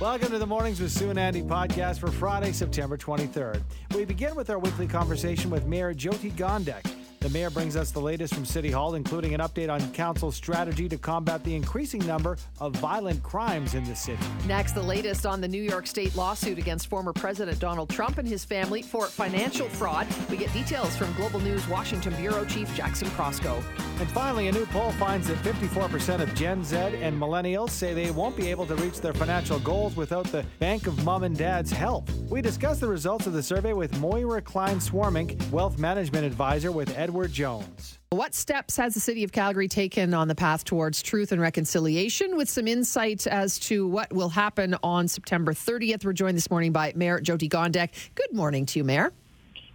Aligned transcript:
Welcome 0.00 0.30
to 0.30 0.38
the 0.38 0.46
Mornings 0.46 0.80
with 0.80 0.92
Sue 0.92 1.10
and 1.10 1.18
Andy 1.18 1.42
podcast 1.42 1.98
for 1.98 2.06
Friday, 2.06 2.52
September 2.52 2.96
23rd. 2.96 3.60
We 3.96 4.04
begin 4.04 4.36
with 4.36 4.48
our 4.48 4.60
weekly 4.60 4.86
conversation 4.86 5.50
with 5.50 5.66
Mayor 5.66 5.92
Jyoti 5.92 6.30
Gondek. 6.34 6.88
The 7.20 7.30
mayor 7.30 7.50
brings 7.50 7.74
us 7.74 7.90
the 7.90 8.00
latest 8.00 8.32
from 8.32 8.44
City 8.44 8.70
Hall, 8.70 8.94
including 8.94 9.34
an 9.34 9.40
update 9.40 9.68
on 9.68 9.80
council's 9.92 10.36
strategy 10.36 10.88
to 10.88 10.96
combat 10.96 11.42
the 11.42 11.52
increasing 11.52 12.06
number 12.06 12.36
of 12.60 12.76
violent 12.76 13.20
crimes 13.24 13.74
in 13.74 13.82
the 13.82 13.96
city. 13.96 14.22
Next, 14.46 14.72
the 14.72 14.82
latest 14.82 15.26
on 15.26 15.40
the 15.40 15.48
New 15.48 15.62
York 15.62 15.88
State 15.88 16.14
lawsuit 16.14 16.58
against 16.58 16.86
former 16.86 17.12
President 17.12 17.58
Donald 17.58 17.90
Trump 17.90 18.18
and 18.18 18.28
his 18.28 18.44
family 18.44 18.82
for 18.82 19.06
financial 19.06 19.68
fraud. 19.68 20.06
We 20.30 20.36
get 20.36 20.52
details 20.52 20.96
from 20.96 21.12
Global 21.14 21.40
News 21.40 21.66
Washington 21.66 22.14
Bureau 22.14 22.44
Chief 22.44 22.72
Jackson 22.76 23.08
Proskow. 23.08 23.64
And 23.98 24.08
finally, 24.10 24.46
a 24.46 24.52
new 24.52 24.66
poll 24.66 24.92
finds 24.92 25.26
that 25.26 25.38
54% 25.38 26.20
of 26.20 26.32
Gen 26.36 26.62
Z 26.62 26.76
and 26.76 27.20
millennials 27.20 27.70
say 27.70 27.94
they 27.94 28.12
won't 28.12 28.36
be 28.36 28.48
able 28.48 28.64
to 28.66 28.76
reach 28.76 29.00
their 29.00 29.12
financial 29.12 29.58
goals 29.58 29.96
without 29.96 30.26
the 30.26 30.46
bank 30.60 30.86
of 30.86 31.04
mom 31.04 31.24
and 31.24 31.36
dad's 31.36 31.72
help. 31.72 32.08
We 32.30 32.40
discuss 32.42 32.78
the 32.78 32.86
results 32.86 33.26
of 33.26 33.32
the 33.32 33.42
survey 33.42 33.72
with 33.72 33.98
Moira 33.98 34.40
Klein 34.40 34.76
Swarmink, 34.76 35.50
wealth 35.50 35.78
management 35.78 36.24
advisor 36.24 36.70
with 36.70 36.96
Edward 37.08 37.32
Jones. 37.32 37.98
What 38.10 38.34
steps 38.34 38.76
has 38.76 38.92
the 38.92 39.00
City 39.00 39.24
of 39.24 39.32
Calgary 39.32 39.66
taken 39.66 40.12
on 40.12 40.28
the 40.28 40.34
path 40.34 40.62
towards 40.62 41.00
truth 41.00 41.32
and 41.32 41.40
reconciliation? 41.40 42.36
With 42.36 42.50
some 42.50 42.68
insight 42.68 43.26
as 43.26 43.58
to 43.60 43.88
what 43.88 44.12
will 44.12 44.28
happen 44.28 44.76
on 44.82 45.08
September 45.08 45.54
30th, 45.54 46.04
we're 46.04 46.12
joined 46.12 46.36
this 46.36 46.50
morning 46.50 46.70
by 46.70 46.92
Mayor 46.94 47.18
Jyoti 47.18 47.48
Gondek. 47.48 48.10
Good 48.14 48.34
morning 48.34 48.66
to 48.66 48.78
you, 48.78 48.84
Mayor. 48.84 49.14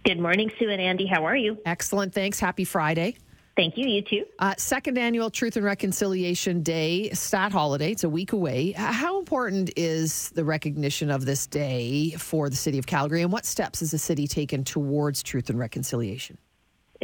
Good 0.04 0.20
morning, 0.20 0.48
Sue 0.60 0.70
and 0.70 0.80
Andy. 0.80 1.06
How 1.06 1.26
are 1.26 1.36
you? 1.36 1.58
Excellent. 1.66 2.14
Thanks. 2.14 2.38
Happy 2.38 2.64
Friday. 2.64 3.16
Thank 3.56 3.76
you. 3.76 3.88
You 3.88 4.02
too. 4.02 4.24
Uh, 4.38 4.54
second 4.56 4.96
annual 4.96 5.28
Truth 5.28 5.56
and 5.56 5.64
Reconciliation 5.64 6.62
Day, 6.62 7.10
stat 7.10 7.50
holiday. 7.50 7.90
It's 7.90 8.04
a 8.04 8.08
week 8.08 8.32
away. 8.32 8.72
How 8.72 9.18
important 9.18 9.72
is 9.74 10.30
the 10.30 10.44
recognition 10.44 11.10
of 11.10 11.24
this 11.24 11.48
day 11.48 12.10
for 12.12 12.48
the 12.48 12.56
city 12.56 12.78
of 12.78 12.86
Calgary, 12.86 13.22
and 13.22 13.32
what 13.32 13.44
steps 13.44 13.80
has 13.80 13.90
the 13.90 13.98
city 13.98 14.28
taken 14.28 14.62
towards 14.62 15.20
truth 15.24 15.50
and 15.50 15.58
reconciliation? 15.58 16.38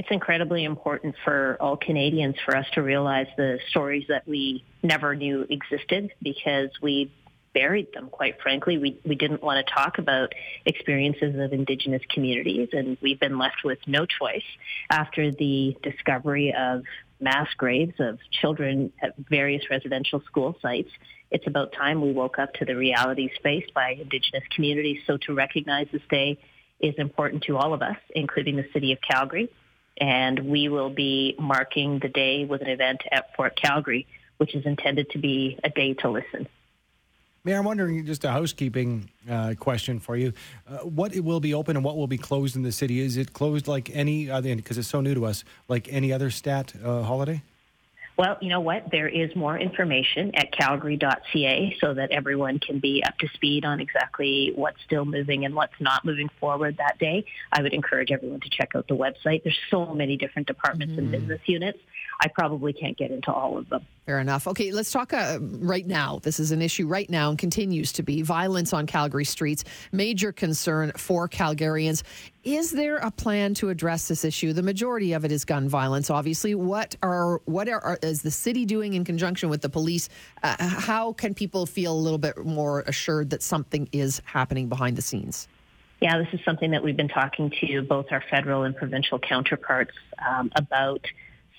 It's 0.01 0.09
incredibly 0.11 0.65
important 0.65 1.15
for 1.25 1.59
all 1.61 1.77
Canadians 1.77 2.37
for 2.47 2.57
us 2.57 2.65
to 2.73 2.81
realize 2.81 3.27
the 3.37 3.59
stories 3.69 4.07
that 4.09 4.27
we 4.27 4.65
never 4.83 5.15
knew 5.15 5.45
existed 5.51 6.11
because 6.23 6.71
we 6.81 7.13
buried 7.53 7.93
them, 7.93 8.09
quite 8.09 8.41
frankly. 8.41 8.79
We, 8.79 8.99
we 9.05 9.15
didn't 9.15 9.43
want 9.43 9.67
to 9.67 9.75
talk 9.75 9.99
about 9.99 10.33
experiences 10.65 11.39
of 11.39 11.53
Indigenous 11.53 12.01
communities, 12.09 12.71
and 12.73 12.97
we've 13.03 13.21
been 13.21 13.37
left 13.37 13.63
with 13.63 13.79
no 13.87 14.07
choice 14.07 14.43
after 14.89 15.33
the 15.33 15.77
discovery 15.83 16.55
of 16.59 16.85
mass 17.21 17.49
graves 17.59 18.01
of 18.01 18.21
children 18.31 18.95
at 19.03 19.15
various 19.29 19.69
residential 19.69 20.23
school 20.23 20.57
sites. 20.63 20.89
It's 21.31 21.47
about 21.47 21.75
time 21.75 22.01
we 22.01 22.13
woke 22.13 22.39
up 22.39 22.55
to 22.55 22.65
the 22.65 22.75
realities 22.75 23.33
faced 23.43 23.75
by 23.75 23.99
Indigenous 24.01 24.45
communities. 24.57 25.03
So 25.07 25.19
to 25.27 25.35
recognize 25.35 25.89
this 25.93 26.01
day 26.09 26.39
is 26.81 26.95
important 26.97 27.43
to 27.43 27.59
all 27.59 27.75
of 27.75 27.83
us, 27.83 27.99
including 28.15 28.57
the 28.57 28.65
City 28.73 28.93
of 28.93 28.99
Calgary. 29.03 29.51
And 29.99 30.41
we 30.41 30.69
will 30.69 30.91
be 30.91 31.35
marking 31.39 31.99
the 31.99 32.09
day 32.09 32.45
with 32.45 32.63
an 32.63 32.69
event 32.69 33.03
at 33.11 33.35
Fort 33.37 33.57
Calgary, 33.57 34.07
which 34.39 34.55
is 34.55 34.65
intended 34.65 35.11
to 35.11 35.19
be 35.19 35.59
a 35.63 35.71
day 35.71 35.95
to 35.95 36.09
listen. 36.09 36.49
Mayor, 37.43 37.59
I'm 37.59 37.65
wondering 37.65 38.05
just 38.05 38.23
a 38.25 38.31
housekeeping 38.31 39.09
uh, 39.29 39.55
question 39.59 39.99
for 39.99 40.15
you. 40.15 40.35
Uh, 40.69 40.79
what 40.79 41.17
will 41.17 41.41
be 41.41 41.55
open 41.55 41.75
and 41.75 41.85
what 41.85 41.97
will 41.97 42.07
be 42.07 42.19
closed 42.19 42.55
in 42.55 42.63
the 42.63 42.73
city? 42.73 43.01
Is 43.01 43.17
it 43.17 43.33
closed 43.33 43.67
like 43.67 43.91
any 43.95 44.31
other, 44.31 44.55
because 44.55 44.77
it's 44.77 44.89
so 44.89 45.01
new 45.01 45.15
to 45.15 45.25
us, 45.25 45.43
like 45.67 45.89
any 45.91 46.13
other 46.13 46.31
stat 46.31 46.75
uh, 46.85 47.03
holiday? 47.03 47.43
Well, 48.21 48.37
you 48.43 48.51
know 48.51 48.61
what? 48.61 48.91
There 48.93 49.09
is 49.09 49.35
more 49.35 49.59
information 49.59 50.33
at 50.35 50.53
calgary.ca 50.53 51.79
so 51.81 51.95
that 51.95 52.11
everyone 52.11 52.59
can 52.59 52.79
be 52.79 53.03
up 53.03 53.17
to 53.21 53.29
speed 53.29 53.65
on 53.65 53.81
exactly 53.81 54.53
what's 54.55 54.77
still 54.85 55.07
moving 55.07 55.47
and 55.47 55.55
what's 55.55 55.81
not 55.81 56.05
moving 56.05 56.29
forward 56.39 56.77
that 56.77 56.99
day. 56.99 57.25
I 57.51 57.63
would 57.63 57.73
encourage 57.73 58.11
everyone 58.11 58.41
to 58.41 58.51
check 58.51 58.73
out 58.77 58.89
the 58.89 58.95
website. 58.95 59.43
There's 59.43 59.59
so 59.71 59.95
many 59.95 60.19
different 60.19 60.49
departments 60.49 60.93
mm-hmm. 60.93 60.99
and 60.99 61.11
business 61.13 61.41
units. 61.47 61.79
I 62.21 62.29
probably 62.29 62.75
can't 62.75 62.99
get 62.99 63.11
into 63.11 63.33
all 63.33 63.57
of 63.57 63.71
them. 63.71 63.87
Fair 64.07 64.19
enough. 64.19 64.49
Okay, 64.49 64.73
let's 64.73 64.91
talk 64.91 65.13
uh, 65.13 65.39
right 65.41 65.87
now. 65.87 66.19
This 66.23 66.41
is 66.41 66.53
an 66.53 66.63
issue 66.63 66.87
right 66.87 67.09
now 67.09 67.29
and 67.31 67.39
continues 67.39 67.93
to 67.93 68.03
be 68.03 68.23
violence 68.23 68.73
on 68.73 68.87
Calgary 68.87 69.27
streets, 69.27 69.63
major 69.93 70.33
concern 70.33 70.91
for 70.97 71.29
Calgarians. 71.29 72.03
Is 72.43 72.71
there 72.71 72.97
a 72.97 73.11
plan 73.11 73.53
to 73.55 73.69
address 73.69 74.09
this 74.09 74.25
issue? 74.25 74.55
The 74.55 74.63
majority 74.63 75.13
of 75.13 75.25
it 75.25 75.31
is 75.31 75.45
gun 75.45 75.69
violence. 75.69 76.09
Obviously, 76.09 76.55
what 76.55 76.97
are 77.03 77.43
what 77.45 77.69
are, 77.69 77.81
are 77.81 77.99
is 78.03 78.23
the 78.23 78.31
city 78.31 78.65
doing 78.65 78.95
in 78.95 79.05
conjunction 79.05 79.51
with 79.51 79.61
the 79.61 79.69
police? 79.69 80.09
Uh, 80.43 80.57
how 80.59 81.13
can 81.13 81.35
people 81.35 81.67
feel 81.67 81.93
a 81.93 82.01
little 82.01 82.19
bit 82.19 82.39
more 82.39 82.81
assured 82.87 83.31
that 83.31 83.43
something 83.43 83.89
is 83.93 84.23
happening 84.25 84.69
behind 84.69 84.97
the 84.97 85.03
scenes? 85.03 85.47
Yeah, 86.01 86.17
this 86.17 86.29
is 86.33 86.41
something 86.47 86.71
that 86.71 86.83
we've 86.83 86.97
been 86.97 87.09
talking 87.09 87.53
to 87.61 87.83
both 87.83 88.07
our 88.11 88.25
federal 88.31 88.63
and 88.63 88.75
provincial 88.75 89.19
counterparts 89.19 89.93
um, 90.27 90.51
about 90.57 91.05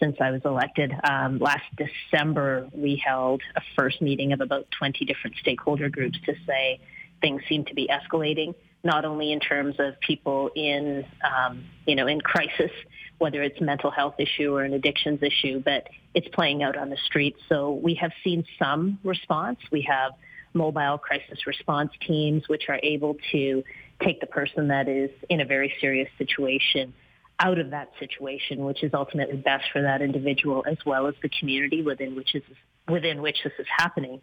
since 0.02 0.18
I 0.20 0.32
was 0.32 0.42
elected. 0.44 0.92
Um, 1.04 1.40
last 1.40 1.64
December, 1.78 2.68
we 2.74 2.96
held 2.96 3.42
a 3.56 3.62
first 3.76 4.02
meeting 4.02 4.34
of 4.34 4.42
about 4.42 4.68
20 4.78 5.06
different 5.06 5.36
stakeholder 5.38 5.90
groups 5.90 6.18
to 6.26 6.34
say 6.48 6.80
things 7.22 7.42
seem 7.48 7.66
to 7.66 7.76
be 7.76 7.88
escalating, 7.88 8.56
not 8.84 9.06
only 9.06 9.32
in 9.32 9.40
terms 9.40 9.76
of 9.80 10.00
people 10.00 10.50
in, 10.56 11.06
um, 11.24 11.64
you 11.86 11.96
know, 11.96 12.08
in 12.08 12.20
crisis, 12.20 12.72
whether 13.20 13.44
it's 13.44 13.62
mental 13.62 13.92
health 13.92 14.16
issue 14.18 14.56
or 14.56 14.64
an 14.64 14.74
addictions 14.74 15.22
issue, 15.22 15.62
but 15.64 15.88
it's 16.16 16.28
playing 16.30 16.64
out 16.64 16.76
on 16.76 16.90
the 16.90 16.98
streets. 17.06 17.40
So 17.48 17.74
we 17.74 17.94
have 17.96 18.12
seen 18.24 18.44
some 18.58 19.00
response. 19.04 19.60
We 19.72 19.84
have 19.84 20.14
mobile 20.54 20.98
crisis 20.98 21.46
response 21.46 21.92
teams, 22.06 22.50
which 22.50 22.64
are 22.70 22.80
able 22.82 23.18
to 23.32 23.64
take 24.02 24.20
the 24.20 24.28
person 24.28 24.70
that 24.70 24.88
is 24.88 25.12
in 25.30 25.42
a 25.42 25.46
very 25.46 25.74
serious 25.80 26.10
situation 26.18 26.94
out 27.41 27.57
of 27.57 27.72
that 27.72 27.90
situation, 28.00 28.63
which 28.63 28.84
is 28.84 28.94
ultimately 28.94 29.38
best 29.38 29.66
for 29.74 29.81
that 29.81 30.02
individual 30.02 30.63
as 30.69 30.78
well 30.85 31.07
as 31.07 31.16
the 31.22 31.29
community 31.29 31.81
within 31.81 32.16
which 32.16 32.35
is 32.35 32.44
within 32.88 33.22
which 33.22 33.38
this 33.44 33.53
is 33.59 33.66
happening. 33.78 34.22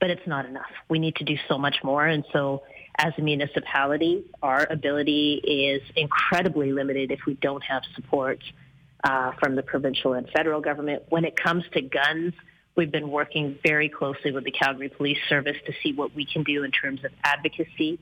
But 0.00 0.10
it's 0.10 0.26
not 0.26 0.46
enough. 0.46 0.70
We 0.88 0.98
need 0.98 1.16
to 1.16 1.24
do 1.24 1.36
so 1.48 1.58
much 1.58 1.76
more. 1.82 2.06
And 2.06 2.24
so 2.32 2.62
as 2.98 3.12
a 3.18 3.22
municipality, 3.22 4.24
our 4.42 4.66
ability 4.70 5.40
is 5.44 5.82
incredibly 5.96 6.72
limited 6.72 7.10
if 7.10 7.20
we 7.26 7.34
don't 7.34 7.62
have 7.64 7.82
support 7.96 8.38
uh, 9.02 9.32
from 9.40 9.56
the 9.56 9.62
provincial 9.62 10.12
and 10.12 10.28
federal 10.30 10.60
government. 10.60 11.04
When 11.08 11.24
it 11.24 11.36
comes 11.36 11.64
to 11.72 11.80
guns, 11.80 12.34
we've 12.76 12.92
been 12.92 13.10
working 13.10 13.58
very 13.62 13.88
closely 13.88 14.30
with 14.30 14.44
the 14.44 14.50
Calgary 14.52 14.88
Police 14.88 15.18
Service 15.28 15.56
to 15.66 15.72
see 15.82 15.92
what 15.92 16.14
we 16.14 16.24
can 16.24 16.44
do 16.44 16.64
in 16.64 16.70
terms 16.70 17.04
of 17.04 17.10
advocacy 17.24 17.98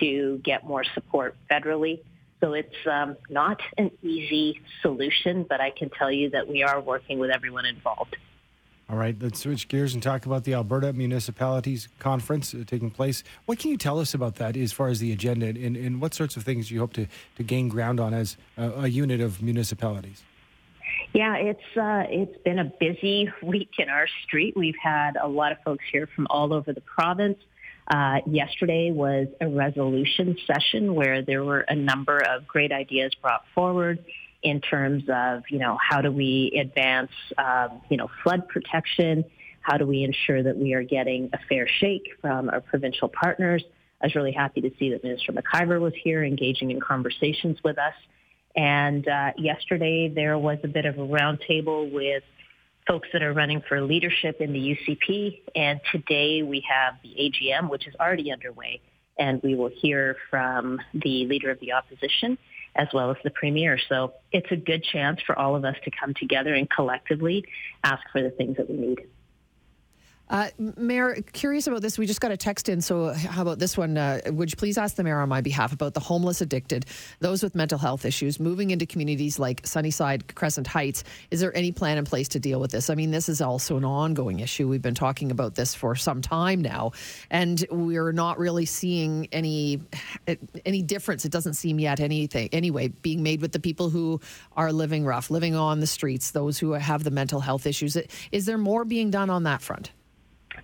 to 0.00 0.38
get 0.44 0.64
more 0.64 0.84
support 0.94 1.34
federally. 1.50 2.00
So 2.40 2.52
it's 2.52 2.74
um, 2.90 3.16
not 3.28 3.60
an 3.76 3.90
easy 4.02 4.60
solution, 4.82 5.44
but 5.48 5.60
I 5.60 5.70
can 5.70 5.90
tell 5.90 6.10
you 6.10 6.30
that 6.30 6.48
we 6.48 6.62
are 6.62 6.80
working 6.80 7.18
with 7.18 7.30
everyone 7.30 7.66
involved. 7.66 8.16
All 8.90 8.96
right, 8.96 9.14
let's 9.20 9.40
switch 9.40 9.68
gears 9.68 9.92
and 9.92 10.02
talk 10.02 10.24
about 10.24 10.44
the 10.44 10.54
Alberta 10.54 10.94
Municipalities 10.94 11.88
Conference 11.98 12.54
uh, 12.54 12.64
taking 12.66 12.90
place. 12.90 13.22
What 13.44 13.58
can 13.58 13.70
you 13.70 13.76
tell 13.76 13.98
us 13.98 14.14
about 14.14 14.36
that 14.36 14.56
as 14.56 14.72
far 14.72 14.88
as 14.88 14.98
the 14.98 15.12
agenda 15.12 15.46
and, 15.46 15.76
and 15.76 16.00
what 16.00 16.14
sorts 16.14 16.38
of 16.38 16.44
things 16.44 16.70
you 16.70 16.78
hope 16.78 16.94
to, 16.94 17.06
to 17.36 17.42
gain 17.42 17.68
ground 17.68 18.00
on 18.00 18.14
as 18.14 18.38
a, 18.56 18.70
a 18.70 18.88
unit 18.88 19.20
of 19.20 19.42
municipalities? 19.42 20.22
Yeah, 21.12 21.36
it's 21.36 21.76
uh, 21.76 22.04
it's 22.08 22.36
been 22.44 22.58
a 22.58 22.64
busy 22.64 23.30
week 23.42 23.72
in 23.78 23.90
our 23.90 24.06
street. 24.24 24.56
We've 24.56 24.78
had 24.82 25.16
a 25.20 25.28
lot 25.28 25.52
of 25.52 25.58
folks 25.64 25.84
here 25.92 26.08
from 26.14 26.26
all 26.30 26.54
over 26.54 26.72
the 26.72 26.80
province. 26.80 27.38
Uh, 27.88 28.20
yesterday 28.26 28.90
was 28.90 29.28
a 29.40 29.48
resolution 29.48 30.36
session 30.46 30.94
where 30.94 31.22
there 31.22 31.42
were 31.42 31.60
a 31.60 31.74
number 31.74 32.18
of 32.18 32.46
great 32.46 32.70
ideas 32.70 33.14
brought 33.22 33.44
forward 33.54 34.04
in 34.42 34.60
terms 34.60 35.04
of, 35.08 35.42
you 35.48 35.58
know, 35.58 35.78
how 35.80 36.02
do 36.02 36.12
we 36.12 36.52
advance, 36.60 37.10
um, 37.38 37.80
you 37.88 37.96
know, 37.96 38.08
flood 38.22 38.46
protection? 38.48 39.24
How 39.62 39.78
do 39.78 39.86
we 39.86 40.04
ensure 40.04 40.42
that 40.42 40.56
we 40.56 40.74
are 40.74 40.82
getting 40.82 41.30
a 41.32 41.38
fair 41.48 41.66
shake 41.66 42.08
from 42.20 42.50
our 42.50 42.60
provincial 42.60 43.08
partners? 43.08 43.64
I 44.00 44.06
was 44.06 44.14
really 44.14 44.32
happy 44.32 44.60
to 44.60 44.70
see 44.78 44.90
that 44.90 45.02
Minister 45.02 45.32
McIver 45.32 45.80
was 45.80 45.94
here 45.94 46.22
engaging 46.22 46.70
in 46.70 46.80
conversations 46.80 47.58
with 47.64 47.78
us. 47.78 47.94
And 48.54 49.08
uh, 49.08 49.32
yesterday 49.38 50.08
there 50.08 50.38
was 50.38 50.58
a 50.62 50.68
bit 50.68 50.84
of 50.84 50.98
a 50.98 51.06
roundtable 51.06 51.90
with 51.90 52.22
folks 52.88 53.08
that 53.12 53.22
are 53.22 53.34
running 53.34 53.62
for 53.68 53.82
leadership 53.82 54.40
in 54.40 54.52
the 54.52 54.58
UCP. 54.58 55.42
And 55.54 55.80
today 55.92 56.42
we 56.42 56.64
have 56.68 56.94
the 57.02 57.10
AGM, 57.10 57.68
which 57.68 57.86
is 57.86 57.94
already 58.00 58.32
underway, 58.32 58.80
and 59.18 59.42
we 59.42 59.54
will 59.54 59.70
hear 59.70 60.16
from 60.30 60.80
the 60.94 61.26
leader 61.26 61.50
of 61.50 61.60
the 61.60 61.72
opposition 61.72 62.38
as 62.74 62.88
well 62.94 63.10
as 63.10 63.16
the 63.24 63.30
premier. 63.30 63.78
So 63.88 64.14
it's 64.32 64.50
a 64.50 64.56
good 64.56 64.84
chance 64.84 65.20
for 65.26 65.38
all 65.38 65.54
of 65.54 65.64
us 65.64 65.76
to 65.84 65.90
come 65.90 66.14
together 66.14 66.54
and 66.54 66.68
collectively 66.70 67.44
ask 67.84 68.02
for 68.10 68.22
the 68.22 68.30
things 68.30 68.56
that 68.56 68.70
we 68.70 68.76
need. 68.76 69.00
Uh, 70.30 70.48
mayor, 70.76 71.16
curious 71.32 71.66
about 71.66 71.80
this. 71.80 71.98
We 71.98 72.06
just 72.06 72.20
got 72.20 72.30
a 72.30 72.36
text 72.36 72.68
in. 72.68 72.80
So, 72.80 73.12
how 73.12 73.42
about 73.42 73.58
this 73.58 73.76
one? 73.76 73.96
Uh, 73.96 74.20
would 74.26 74.50
you 74.50 74.56
please 74.56 74.76
ask 74.76 74.96
the 74.96 75.04
mayor 75.04 75.20
on 75.20 75.28
my 75.28 75.40
behalf 75.40 75.72
about 75.72 75.94
the 75.94 76.00
homeless 76.00 76.40
addicted, 76.40 76.86
those 77.20 77.42
with 77.42 77.54
mental 77.54 77.78
health 77.78 78.04
issues, 78.04 78.38
moving 78.38 78.70
into 78.70 78.84
communities 78.84 79.38
like 79.38 79.66
Sunnyside, 79.66 80.34
Crescent 80.34 80.66
Heights? 80.66 81.04
Is 81.30 81.40
there 81.40 81.56
any 81.56 81.72
plan 81.72 81.96
in 81.96 82.04
place 82.04 82.28
to 82.28 82.40
deal 82.40 82.60
with 82.60 82.70
this? 82.70 82.90
I 82.90 82.94
mean, 82.94 83.10
this 83.10 83.28
is 83.28 83.40
also 83.40 83.76
an 83.76 83.84
ongoing 83.84 84.40
issue. 84.40 84.68
We've 84.68 84.82
been 84.82 84.94
talking 84.94 85.30
about 85.30 85.54
this 85.54 85.74
for 85.74 85.96
some 85.96 86.20
time 86.20 86.60
now, 86.60 86.92
and 87.30 87.64
we're 87.70 88.12
not 88.12 88.38
really 88.38 88.66
seeing 88.66 89.28
any 89.32 89.80
any 90.66 90.82
difference. 90.82 91.24
It 91.24 91.32
doesn't 91.32 91.54
seem 91.54 91.80
yet 91.80 92.00
anything 92.00 92.48
anyway 92.52 92.88
being 92.88 93.22
made 93.22 93.40
with 93.40 93.52
the 93.52 93.60
people 93.60 93.88
who 93.88 94.20
are 94.56 94.72
living 94.72 95.06
rough, 95.06 95.30
living 95.30 95.54
on 95.54 95.80
the 95.80 95.86
streets, 95.86 96.32
those 96.32 96.58
who 96.58 96.72
have 96.72 97.02
the 97.04 97.10
mental 97.10 97.40
health 97.40 97.66
issues. 97.66 97.96
Is 98.30 98.44
there 98.44 98.58
more 98.58 98.84
being 98.84 99.10
done 99.10 99.30
on 99.30 99.44
that 99.44 99.62
front? 99.62 99.90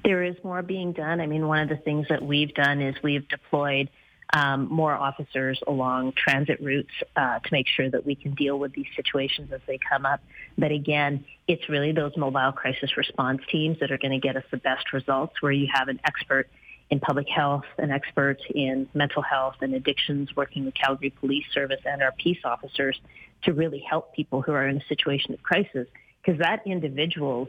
There 0.05 0.23
is 0.23 0.37
more 0.45 0.63
being 0.63 0.93
done. 0.93 1.21
I 1.21 1.27
mean, 1.27 1.49
one 1.49 1.61
of 1.61 1.69
the 1.69 1.77
things 1.77 2.07
that 2.11 2.23
we've 2.23 2.53
done 2.55 2.83
is 2.83 2.95
we've 3.03 3.27
deployed 3.29 3.89
um, 4.35 4.69
more 4.71 4.93
officers 4.93 5.61
along 5.67 6.13
transit 6.17 6.61
routes 6.61 6.91
uh, 7.17 7.39
to 7.39 7.49
make 7.53 7.69
sure 7.69 7.89
that 7.89 8.05
we 8.05 8.15
can 8.15 8.35
deal 8.35 8.59
with 8.59 8.73
these 8.75 8.87
situations 8.97 9.51
as 9.53 9.61
they 9.67 9.79
come 9.79 10.05
up. 10.05 10.21
But 10.59 10.73
again, 10.73 11.25
it's 11.47 11.69
really 11.69 11.93
those 11.93 12.17
mobile 12.17 12.53
crisis 12.53 12.97
response 12.97 13.43
teams 13.51 13.79
that 13.81 13.91
are 13.91 13.99
going 13.99 14.13
to 14.13 14.19
get 14.19 14.37
us 14.37 14.45
the 14.51 14.57
best 14.57 14.93
results 14.93 15.41
where 15.41 15.53
you 15.53 15.69
have 15.73 15.89
an 15.89 16.01
expert 16.05 16.49
in 16.91 17.01
public 17.01 17.29
health, 17.29 17.65
an 17.79 17.91
expert 17.91 18.41
in 18.55 18.89
mental 18.93 19.23
health 19.23 19.57
and 19.61 19.75
addictions 19.75 20.35
working 20.37 20.65
with 20.65 20.75
Calgary 20.75 21.11
Police 21.11 21.47
Service 21.53 21.81
and 21.85 22.03
our 22.03 22.13
peace 22.13 22.41
officers 22.45 23.01
to 23.45 23.53
really 23.53 23.81
help 23.81 24.15
people 24.15 24.43
who 24.43 24.53
are 24.53 24.67
in 24.69 24.79
a 24.79 24.85
situation 24.87 25.33
of 25.33 25.43
crisis 25.43 25.87
because 26.23 26.39
that 26.41 26.63
individual's 26.67 27.49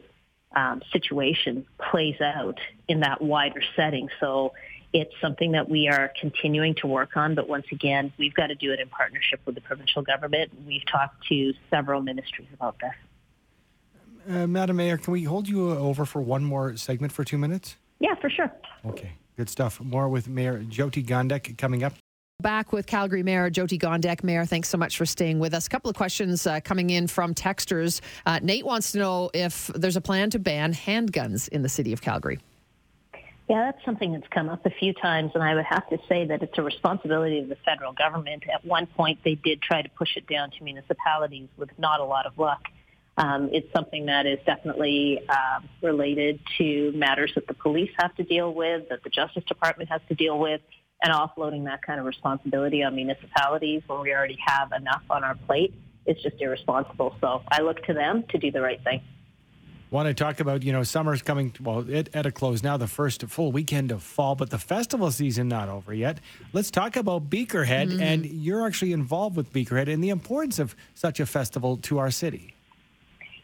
um, 0.55 0.81
situation 0.91 1.65
plays 1.79 2.19
out 2.21 2.59
in 2.87 3.01
that 3.01 3.21
wider 3.21 3.61
setting. 3.75 4.09
So 4.19 4.53
it's 4.93 5.13
something 5.19 5.51
that 5.51 5.69
we 5.69 5.89
are 5.89 6.11
continuing 6.19 6.75
to 6.75 6.87
work 6.87 7.17
on, 7.17 7.35
but 7.35 7.49
once 7.49 7.65
again, 7.71 8.13
we've 8.17 8.33
got 8.33 8.47
to 8.47 8.55
do 8.55 8.71
it 8.71 8.79
in 8.79 8.87
partnership 8.87 9.41
with 9.45 9.55
the 9.55 9.61
provincial 9.61 10.01
government. 10.01 10.51
We've 10.65 10.85
talked 10.89 11.27
to 11.27 11.53
several 11.69 12.01
ministries 12.01 12.47
about 12.53 12.77
this. 12.79 14.33
Uh, 14.33 14.47
Madam 14.47 14.77
Mayor, 14.77 14.97
can 14.97 15.11
we 15.11 15.23
hold 15.23 15.47
you 15.47 15.69
over 15.71 16.05
for 16.05 16.21
one 16.21 16.43
more 16.43 16.77
segment 16.77 17.11
for 17.11 17.23
two 17.23 17.37
minutes? 17.37 17.75
Yeah, 17.99 18.15
for 18.15 18.29
sure. 18.29 18.51
Okay, 18.85 19.13
good 19.37 19.49
stuff. 19.49 19.79
More 19.81 20.09
with 20.09 20.27
Mayor 20.27 20.59
Jyoti 20.59 21.05
Gondek 21.05 21.57
coming 21.57 21.83
up. 21.83 21.93
Back 22.41 22.73
with 22.73 22.85
Calgary 22.85 23.23
Mayor 23.23 23.49
Jyoti 23.49 23.79
Gondek. 23.79 24.21
Mayor, 24.21 24.45
thanks 24.45 24.67
so 24.67 24.77
much 24.77 24.97
for 24.97 25.05
staying 25.05 25.39
with 25.39 25.53
us. 25.53 25.67
A 25.67 25.69
couple 25.69 25.89
of 25.89 25.95
questions 25.95 26.45
uh, 26.45 26.59
coming 26.59 26.89
in 26.89 27.07
from 27.07 27.33
texters. 27.33 28.01
Uh, 28.25 28.39
Nate 28.43 28.65
wants 28.65 28.91
to 28.91 28.99
know 28.99 29.31
if 29.33 29.67
there's 29.73 29.95
a 29.95 30.01
plan 30.01 30.29
to 30.31 30.39
ban 30.39 30.73
handguns 30.73 31.47
in 31.47 31.61
the 31.61 31.69
city 31.69 31.93
of 31.93 32.01
Calgary. 32.01 32.39
Yeah, 33.49 33.71
that's 33.71 33.83
something 33.85 34.11
that's 34.11 34.27
come 34.27 34.49
up 34.49 34.65
a 34.65 34.69
few 34.69 34.91
times, 34.93 35.31
and 35.33 35.43
I 35.43 35.55
would 35.55 35.65
have 35.65 35.87
to 35.89 35.97
say 36.09 36.25
that 36.25 36.43
it's 36.43 36.57
a 36.57 36.61
responsibility 36.61 37.39
of 37.39 37.47
the 37.47 37.55
federal 37.63 37.93
government. 37.93 38.43
At 38.53 38.65
one 38.65 38.87
point, 38.87 39.19
they 39.23 39.35
did 39.35 39.61
try 39.61 39.81
to 39.81 39.89
push 39.89 40.17
it 40.17 40.27
down 40.27 40.51
to 40.51 40.63
municipalities 40.63 41.47
with 41.55 41.69
not 41.79 42.01
a 42.01 42.05
lot 42.05 42.25
of 42.25 42.37
luck. 42.37 42.63
Um, 43.17 43.49
it's 43.53 43.71
something 43.73 44.07
that 44.07 44.25
is 44.25 44.39
definitely 44.45 45.21
uh, 45.29 45.61
related 45.81 46.41
to 46.57 46.91
matters 46.91 47.31
that 47.35 47.47
the 47.47 47.53
police 47.53 47.91
have 47.97 48.13
to 48.15 48.23
deal 48.23 48.53
with, 48.53 48.89
that 48.89 49.03
the 49.03 49.09
Justice 49.09 49.45
Department 49.45 49.89
has 49.89 50.01
to 50.09 50.15
deal 50.15 50.37
with, 50.37 50.59
and 51.05 51.13
offloading 51.13 51.65
that 51.65 51.83
kind 51.83 51.99
of 51.99 52.05
responsibility 52.07 52.81
on 52.81 52.95
municipalities 52.95 53.83
when 53.85 54.01
we 54.01 54.11
already 54.11 54.37
have 54.43 54.71
enough 54.71 55.03
on 55.11 55.23
our 55.23 55.35
plate 55.35 55.71
is 56.07 56.17
just 56.23 56.35
irresponsible. 56.41 57.15
So 57.21 57.43
I 57.47 57.61
look 57.61 57.83
to 57.83 57.93
them 57.93 58.23
to 58.29 58.39
do 58.39 58.49
the 58.49 58.59
right 58.59 58.83
thing. 58.83 59.01
Want 59.91 60.07
to 60.07 60.15
talk 60.15 60.39
about, 60.39 60.63
you 60.63 60.73
know, 60.73 60.81
summer's 60.81 61.21
coming, 61.21 61.53
well, 61.61 61.87
it, 61.87 62.09
at 62.15 62.25
a 62.25 62.31
close 62.31 62.63
now, 62.63 62.75
the 62.75 62.87
first 62.87 63.21
full 63.27 63.51
weekend 63.51 63.91
of 63.91 64.01
fall, 64.01 64.33
but 64.33 64.49
the 64.49 64.57
festival 64.57 65.11
season 65.11 65.47
not 65.47 65.69
over 65.69 65.93
yet. 65.93 66.17
Let's 66.53 66.71
talk 66.71 66.95
about 66.95 67.29
Beakerhead, 67.29 67.91
mm-hmm. 67.91 68.01
and 68.01 68.25
you're 68.25 68.65
actually 68.65 68.91
involved 68.91 69.37
with 69.37 69.53
Beakerhead 69.53 69.93
and 69.93 70.03
the 70.03 70.09
importance 70.09 70.57
of 70.57 70.75
such 70.95 71.19
a 71.19 71.27
festival 71.27 71.77
to 71.77 71.99
our 71.99 72.09
city. 72.09 72.55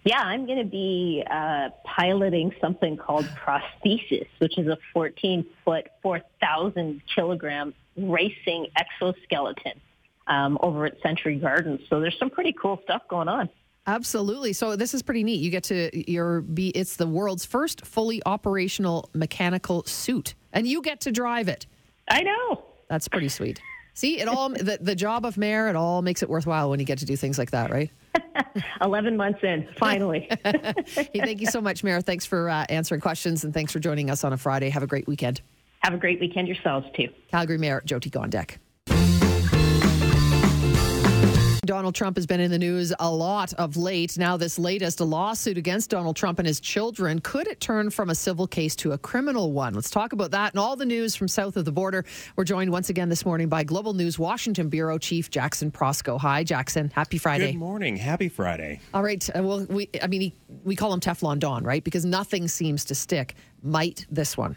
Yeah, 0.04 0.22
I'm 0.22 0.46
going 0.48 0.58
to 0.58 0.66
be 0.66 1.24
uh, 1.30 1.70
piloting 1.86 2.52
something 2.60 2.98
called 2.98 3.26
Prosthesis, 3.26 4.28
which 4.40 4.58
is 4.58 4.68
a 4.68 4.78
14 4.94 5.46
foot, 5.64 5.88
4,000 6.02 7.02
kilogram 7.14 7.74
racing 7.96 8.68
exoskeleton 8.76 9.80
um, 10.28 10.58
over 10.62 10.86
at 10.86 11.00
Century 11.02 11.36
Gardens. 11.36 11.82
So 11.90 12.00
there's 12.00 12.18
some 12.18 12.32
pretty 12.32 12.54
cool 12.54 12.80
stuff 12.84 13.04
going 13.10 13.28
on. 13.28 13.50
Absolutely. 13.86 14.54
So 14.54 14.76
this 14.76 14.94
is 14.94 15.02
pretty 15.02 15.24
neat. 15.24 15.42
You 15.42 15.50
get 15.50 15.64
to 15.66 16.12
your 16.12 16.42
be 16.42 16.70
it's 16.70 16.98
the 16.98 17.08
world's 17.08 17.46
first 17.46 17.86
fully 17.86 18.22
operational 18.26 19.10
mechanical 19.14 19.84
suit 19.86 20.36
and 20.54 20.68
you 20.68 20.82
get 20.82 21.02
to 21.02 21.12
drive 21.12 21.48
it. 21.48 21.66
I 22.08 22.22
know. 22.22 22.64
That's 22.90 23.08
pretty 23.08 23.30
sweet. 23.30 23.60
See, 23.94 24.20
it 24.20 24.28
all 24.28 24.50
the, 24.50 24.78
the 24.80 24.96
job 24.96 25.26
of 25.26 25.38
mayor, 25.38 25.68
it 25.68 25.76
all 25.76 26.02
makes 26.02 26.22
it 26.22 26.30
worthwhile 26.30 26.70
when 26.70 26.80
you 26.80 26.86
get 26.86 27.00
to 27.00 27.06
do 27.06 27.16
things 27.16 27.38
like 27.38 27.52
that, 27.52 27.72
right? 27.72 27.92
11 28.82 29.18
months 29.18 29.40
in, 29.44 29.68
finally. 29.78 30.28
hey, 30.44 31.06
thank 31.14 31.42
you 31.42 31.48
so 31.48 31.62
much, 31.62 31.84
Mayor. 31.84 32.02
Thanks 32.02 32.26
for 32.26 32.50
uh, 32.50 32.66
answering 32.70 33.02
questions 33.02 33.44
and 33.44 33.54
thanks 33.54 33.72
for 33.72 33.80
joining 33.80 34.10
us 34.10 34.24
on 34.24 34.34
a 34.34 34.38
Friday. 34.38 34.70
Have 34.70 34.84
a 34.84 34.88
great 34.88 35.08
weekend. 35.08 35.42
Have 35.80 35.94
a 35.94 35.98
great 35.98 36.20
weekend 36.20 36.48
yourselves, 36.48 36.86
too. 36.96 37.08
Calgary 37.32 37.58
Mayor 37.58 37.82
Jyoti 37.86 38.12
Gondek. 38.12 38.58
Donald 41.64 41.94
Trump 41.94 42.18
has 42.18 42.26
been 42.26 42.40
in 42.40 42.50
the 42.50 42.58
news 42.58 42.92
a 43.00 43.12
lot 43.12 43.54
of 43.54 43.78
late. 43.78 44.18
Now, 44.18 44.36
this 44.36 44.58
latest 44.58 45.00
lawsuit 45.00 45.60
against 45.60 45.92
Donald 45.92 46.16
Trump 46.16 46.40
and 46.40 46.48
his 46.48 46.60
children 46.60 47.20
could 47.20 47.48
it 47.48 47.60
turn 47.60 47.92
from 47.92 48.10
a 48.10 48.16
civil 48.16 48.48
case 48.48 48.76
to 48.78 48.94
a 48.94 48.98
criminal 48.98 49.52
one? 49.52 49.76
Let's 49.76 49.92
talk 49.92 50.12
about 50.12 50.32
that 50.32 50.54
and 50.54 50.60
all 50.60 50.76
the 50.76 50.88
news 50.88 51.16
from 51.16 51.28
south 51.28 51.58
of 51.58 51.66
the 51.66 51.72
border. 51.72 52.04
We're 52.36 52.46
joined 52.46 52.72
once 52.72 52.90
again 52.90 53.10
this 53.10 53.28
morning 53.28 53.48
by 53.48 53.64
Global 53.64 53.94
News 53.94 54.18
Washington 54.18 54.70
Bureau 54.70 54.98
Chief 54.98 55.30
Jackson 55.30 55.70
Proskow. 55.70 56.20
Hi, 56.20 56.44
Jackson. 56.44 56.90
Happy 56.96 57.20
Friday. 57.20 57.52
Good 57.52 57.60
morning. 57.60 57.96
Happy 57.96 58.28
Friday. 58.28 58.80
All 58.96 59.04
right. 59.04 59.30
Uh, 59.30 59.44
well, 59.44 59.64
we 59.70 59.88
I 60.02 60.08
mean, 60.08 60.32
we 60.64 60.76
call 60.76 60.92
him 60.92 61.00
Teflon 61.00 61.38
Don, 61.38 61.64
right? 61.64 61.84
Because 61.84 62.06
nothing 62.06 62.48
seems 62.48 62.86
to 62.86 62.96
stick. 62.96 63.36
Might 63.62 64.08
this 64.10 64.36
one? 64.36 64.56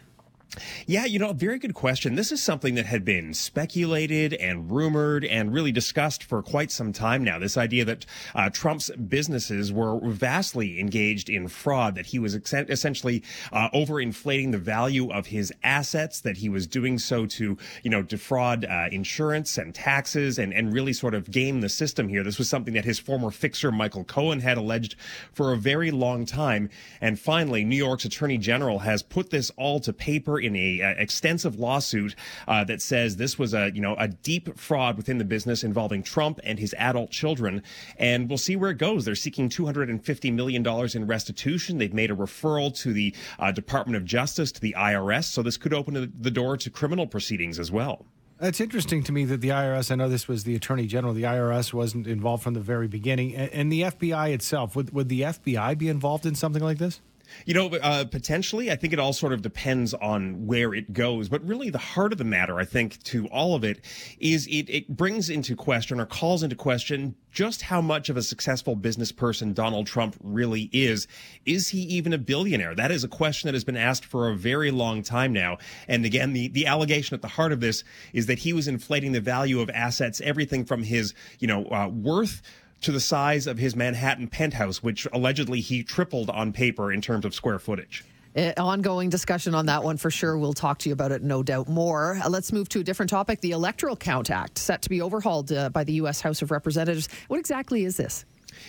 Yeah, 0.87 1.05
you 1.05 1.19
know, 1.19 1.33
very 1.33 1.59
good 1.59 1.73
question. 1.73 2.15
This 2.15 2.31
is 2.31 2.41
something 2.41 2.75
that 2.75 2.85
had 2.85 3.03
been 3.03 3.33
speculated 3.33 4.33
and 4.33 4.71
rumored 4.71 5.25
and 5.25 5.53
really 5.53 5.71
discussed 5.71 6.23
for 6.23 6.41
quite 6.41 6.71
some 6.71 6.93
time 6.93 7.23
now. 7.23 7.39
This 7.39 7.57
idea 7.57 7.83
that 7.85 8.05
uh, 8.33 8.49
Trump's 8.49 8.89
businesses 8.91 9.73
were 9.73 9.99
vastly 10.01 10.79
engaged 10.79 11.29
in 11.29 11.47
fraud, 11.47 11.95
that 11.95 12.07
he 12.07 12.19
was 12.19 12.35
ex- 12.35 12.53
essentially 12.53 13.23
uh, 13.51 13.69
overinflating 13.73 14.51
the 14.51 14.57
value 14.57 15.11
of 15.11 15.27
his 15.27 15.51
assets, 15.63 16.21
that 16.21 16.37
he 16.37 16.47
was 16.47 16.67
doing 16.67 16.99
so 16.99 17.25
to, 17.25 17.57
you 17.83 17.89
know, 17.89 18.01
defraud 18.01 18.65
uh, 18.65 18.85
insurance 18.91 19.57
and 19.57 19.75
taxes 19.75 20.39
and, 20.39 20.53
and 20.53 20.73
really 20.73 20.93
sort 20.93 21.13
of 21.13 21.29
game 21.31 21.61
the 21.61 21.69
system 21.69 22.07
here. 22.07 22.23
This 22.23 22.37
was 22.37 22.49
something 22.49 22.75
that 22.75 22.85
his 22.85 22.99
former 22.99 23.31
fixer, 23.31 23.71
Michael 23.71 24.05
Cohen, 24.05 24.39
had 24.39 24.57
alleged 24.57 24.95
for 25.33 25.51
a 25.51 25.57
very 25.57 25.91
long 25.91 26.25
time. 26.25 26.69
And 27.01 27.19
finally, 27.19 27.65
New 27.65 27.75
York's 27.75 28.05
attorney 28.05 28.37
general 28.37 28.79
has 28.79 29.03
put 29.03 29.31
this 29.31 29.51
all 29.57 29.79
to 29.81 29.91
paper 29.91 30.34
in 30.39 30.55
a, 30.55 30.79
a 30.79 30.91
extensive 30.91 31.59
lawsuit 31.59 32.15
uh, 32.47 32.63
that 32.65 32.81
says 32.81 33.17
this 33.17 33.37
was 33.37 33.53
a 33.53 33.71
you 33.73 33.81
know 33.81 33.95
a 33.97 34.07
deep 34.07 34.57
fraud 34.57 34.97
within 34.97 35.17
the 35.17 35.25
business 35.25 35.63
involving 35.63 36.03
Trump 36.03 36.39
and 36.43 36.59
his 36.59 36.73
adult 36.77 37.11
children, 37.11 37.63
and 37.97 38.29
we'll 38.29 38.37
see 38.37 38.55
where 38.55 38.71
it 38.71 38.77
goes. 38.77 39.05
They're 39.05 39.15
seeking 39.15 39.49
250 39.49 40.31
million 40.31 40.63
dollars 40.63 40.95
in 40.95 41.07
restitution. 41.07 41.77
They've 41.77 41.93
made 41.93 42.11
a 42.11 42.15
referral 42.15 42.75
to 42.81 42.93
the 42.93 43.15
uh, 43.39 43.51
Department 43.51 43.97
of 43.97 44.05
Justice 44.05 44.51
to 44.53 44.61
the 44.61 44.75
IRS, 44.77 45.25
so 45.25 45.41
this 45.41 45.57
could 45.57 45.73
open 45.73 46.13
the 46.19 46.31
door 46.31 46.57
to 46.57 46.69
criminal 46.69 47.07
proceedings 47.07 47.59
as 47.59 47.71
well. 47.71 48.05
It's 48.41 48.59
interesting 48.59 49.01
to 49.03 49.13
me 49.13 49.23
that 49.25 49.39
the 49.39 49.49
IRS, 49.49 49.91
I 49.91 49.95
know 49.95 50.09
this 50.09 50.27
was 50.27 50.43
the 50.43 50.55
Attorney 50.55 50.87
General, 50.87 51.13
the 51.13 51.23
IRS 51.23 51.73
wasn't 51.73 52.05
involved 52.05 52.43
from 52.43 52.53
the 52.53 52.59
very 52.59 52.87
beginning. 52.87 53.33
And 53.33 53.71
the 53.71 53.83
FBI 53.83 54.33
itself, 54.33 54.75
would, 54.75 54.91
would 54.91 55.07
the 55.07 55.21
FBI 55.21 55.77
be 55.77 55.87
involved 55.87 56.25
in 56.25 56.35
something 56.35 56.61
like 56.61 56.77
this? 56.77 56.99
You 57.45 57.53
know, 57.53 57.67
uh, 57.67 58.05
potentially, 58.05 58.71
I 58.71 58.75
think 58.75 58.93
it 58.93 58.99
all 58.99 59.13
sort 59.13 59.33
of 59.33 59.41
depends 59.41 59.93
on 59.93 60.45
where 60.45 60.73
it 60.73 60.93
goes. 60.93 61.29
But 61.29 61.45
really, 61.45 61.69
the 61.69 61.77
heart 61.77 62.11
of 62.11 62.17
the 62.17 62.23
matter, 62.23 62.59
I 62.59 62.65
think, 62.65 63.01
to 63.03 63.27
all 63.27 63.55
of 63.55 63.63
it 63.63 63.83
is 64.19 64.47
it, 64.47 64.69
it 64.69 64.89
brings 64.89 65.29
into 65.29 65.55
question 65.55 65.99
or 65.99 66.05
calls 66.05 66.43
into 66.43 66.55
question 66.55 67.15
just 67.31 67.63
how 67.63 67.81
much 67.81 68.09
of 68.09 68.15
a 68.15 68.21
successful 68.21 68.75
business 68.75 69.11
person 69.11 69.53
Donald 69.53 69.85
Trump 69.85 70.15
really 70.23 70.69
is. 70.71 71.05
Is 71.45 71.69
he 71.69 71.79
even 71.81 72.13
a 72.13 72.17
billionaire? 72.17 72.73
That 72.73 72.91
is 72.91 73.03
a 73.03 73.09
question 73.09 73.47
that 73.47 73.53
has 73.53 73.65
been 73.65 73.75
asked 73.75 74.05
for 74.05 74.29
a 74.29 74.35
very 74.35 74.71
long 74.71 75.03
time 75.03 75.33
now. 75.33 75.57
And 75.89 76.05
again, 76.05 76.31
the, 76.31 76.47
the 76.47 76.65
allegation 76.65 77.13
at 77.13 77.21
the 77.21 77.27
heart 77.27 77.51
of 77.51 77.59
this 77.59 77.83
is 78.13 78.27
that 78.27 78.39
he 78.39 78.53
was 78.53 78.69
inflating 78.69 79.11
the 79.11 79.19
value 79.19 79.59
of 79.59 79.69
assets, 79.71 80.21
everything 80.21 80.63
from 80.63 80.83
his, 80.83 81.13
you 81.39 81.47
know, 81.47 81.65
uh, 81.65 81.89
worth 81.89 82.41
to 82.81 82.91
the 82.91 82.99
size 82.99 83.47
of 83.47 83.57
his 83.57 83.75
Manhattan 83.75 84.27
penthouse, 84.27 84.83
which 84.83 85.07
allegedly 85.11 85.61
he 85.61 85.83
tripled 85.83 86.29
on 86.29 86.53
paper 86.53 86.91
in 86.91 87.01
terms 87.01 87.25
of 87.25 87.33
square 87.33 87.59
footage. 87.59 88.03
Uh, 88.35 88.51
ongoing 88.57 89.09
discussion 89.09 89.55
on 89.55 89.67
that 89.67 89.81
one 89.81 89.95
for 89.95 90.11
sure. 90.11 90.37
We'll 90.37 90.53
talk 90.53 90.79
to 90.79 90.89
you 90.89 90.93
about 90.93 91.13
it, 91.13 91.23
no 91.23 91.41
doubt 91.41 91.69
more. 91.69 92.19
Uh, 92.23 92.29
let's 92.29 92.51
move 92.51 92.67
to 92.69 92.81
a 92.81 92.83
different 92.83 93.09
topic. 93.09 93.39
The 93.39 93.51
Electoral 93.51 93.95
Count 93.95 94.29
Act, 94.29 94.57
set 94.57 94.81
to 94.81 94.89
be 94.89 95.01
overhauled 95.01 95.53
uh, 95.53 95.69
by 95.69 95.85
the 95.85 95.93
U.S. 95.93 96.19
House 96.19 96.41
of 96.41 96.51
Representatives. 96.51 97.07
What 97.29 97.39
exactly 97.39 97.85
is 97.85 97.95
this? 97.95 98.25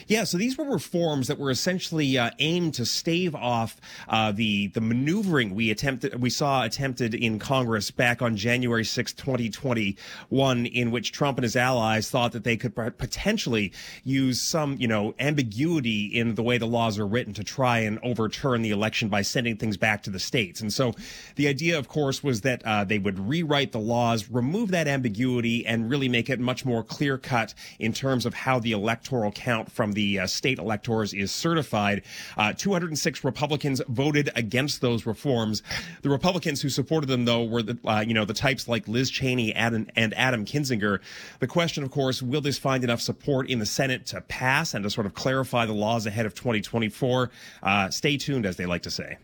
Yeah, 0.07 0.25
so 0.25 0.39
these 0.39 0.57
were 0.57 0.65
reforms 0.65 1.29
that 1.29 1.39
were 1.39 1.51
essentially 1.51 2.19
uh, 2.19 2.31
aimed 2.39 2.75
to 2.75 2.87
stave 2.87 3.35
off 3.35 3.81
uh, 4.09 4.33
the 4.33 4.69
the 4.69 4.81
maneuvering 4.81 5.55
we 5.55 5.71
attempted 5.71 6.21
we 6.21 6.31
saw 6.31 6.65
attempted 6.65 7.15
in 7.15 7.39
Congress 7.39 7.91
back 7.91 8.23
on 8.23 8.37
January 8.37 8.85
6, 8.85 9.13
2021, 9.13 10.67
in 10.67 10.91
which 10.91 11.13
Trump 11.13 11.39
and 11.39 11.43
his 11.43 11.57
allies 11.57 12.11
thought 12.11 12.33
that 12.33 12.45
they 12.45 12.57
could 12.57 12.75
potentially 12.75 13.73
use 14.05 14.41
some 14.41 14.77
you 14.79 14.89
know 14.89 15.15
ambiguity 15.19 16.07
in 16.07 16.35
the 16.35 16.43
way 16.43 16.59
the 16.59 16.67
laws 16.67 16.99
are 16.99 17.07
written 17.07 17.35
to 17.35 17.45
try 17.45 17.79
and 17.79 17.99
overturn 18.03 18.63
the 18.63 18.71
election 18.71 19.09
by 19.09 19.23
sending 19.23 19.57
things 19.57 19.77
back 19.77 20.03
to 20.03 20.11
the 20.11 20.19
states. 20.19 20.61
And 20.61 20.73
so 20.73 20.95
the 21.37 21.49
idea, 21.49 21.79
of 21.79 21.89
course, 21.89 22.23
was 22.23 22.43
that 22.43 22.63
uh, 22.65 22.85
they 22.85 22.99
would 22.99 23.19
rewrite 23.19 23.73
the 23.73 23.81
laws, 23.81 24.31
remove 24.31 24.71
that 24.71 24.89
ambiguity, 24.89 25.67
and 25.67 25.91
really 25.91 26.09
make 26.09 26.31
it 26.31 26.41
much 26.41 26.65
more 26.65 26.83
clear 26.83 27.19
cut 27.19 27.55
in 27.79 27.93
terms 27.93 28.27
of 28.27 28.35
how 28.35 28.59
the 28.59 28.73
electoral 28.73 29.33
count 29.33 29.71
from 29.77 29.93
the 29.93 30.21
uh, 30.21 30.27
state 30.27 30.59
electors 30.59 31.15
is 31.15 31.31
certified. 31.31 32.03
Uh, 32.37 32.53
206 32.55 33.23
Republicans 33.23 33.81
voted 33.89 34.31
against 34.35 34.81
those 34.81 35.07
reforms. 35.07 35.63
The 36.03 36.09
Republicans 36.09 36.63
who 36.63 36.69
supported 36.69 37.07
them, 37.07 37.27
though, 37.27 37.45
were 37.45 37.63
the, 37.63 37.79
uh, 37.85 38.01
you 38.07 38.15
know 38.15 38.25
the 38.25 38.35
types 38.35 38.67
like 38.67 38.89
Liz 38.89 39.11
Cheney 39.11 39.55
and, 39.55 39.93
and 39.95 40.15
Adam 40.15 40.45
Kinzinger. 40.45 41.01
The 41.39 41.47
question, 41.47 41.85
of 41.85 41.91
course, 41.91 42.23
will 42.23 42.41
this 42.41 42.59
find 42.59 42.83
enough 42.83 43.01
support 43.01 43.49
in 43.49 43.59
the 43.59 43.67
Senate 43.67 44.07
to 44.07 44.23
pass 44.23 44.75
and 44.75 44.83
to 44.83 44.91
sort 44.91 45.07
of 45.07 45.15
clarify 45.15 45.67
the 45.67 45.75
laws 45.75 46.07
ahead 46.07 46.27
of 46.27 46.35
2024? 46.35 47.31
Uh, 47.63 47.91
stay 47.91 48.17
tuned, 48.17 48.47
as 48.47 48.57
they 48.57 48.67
like 48.67 48.83
to 48.83 48.91
say. 48.91 49.19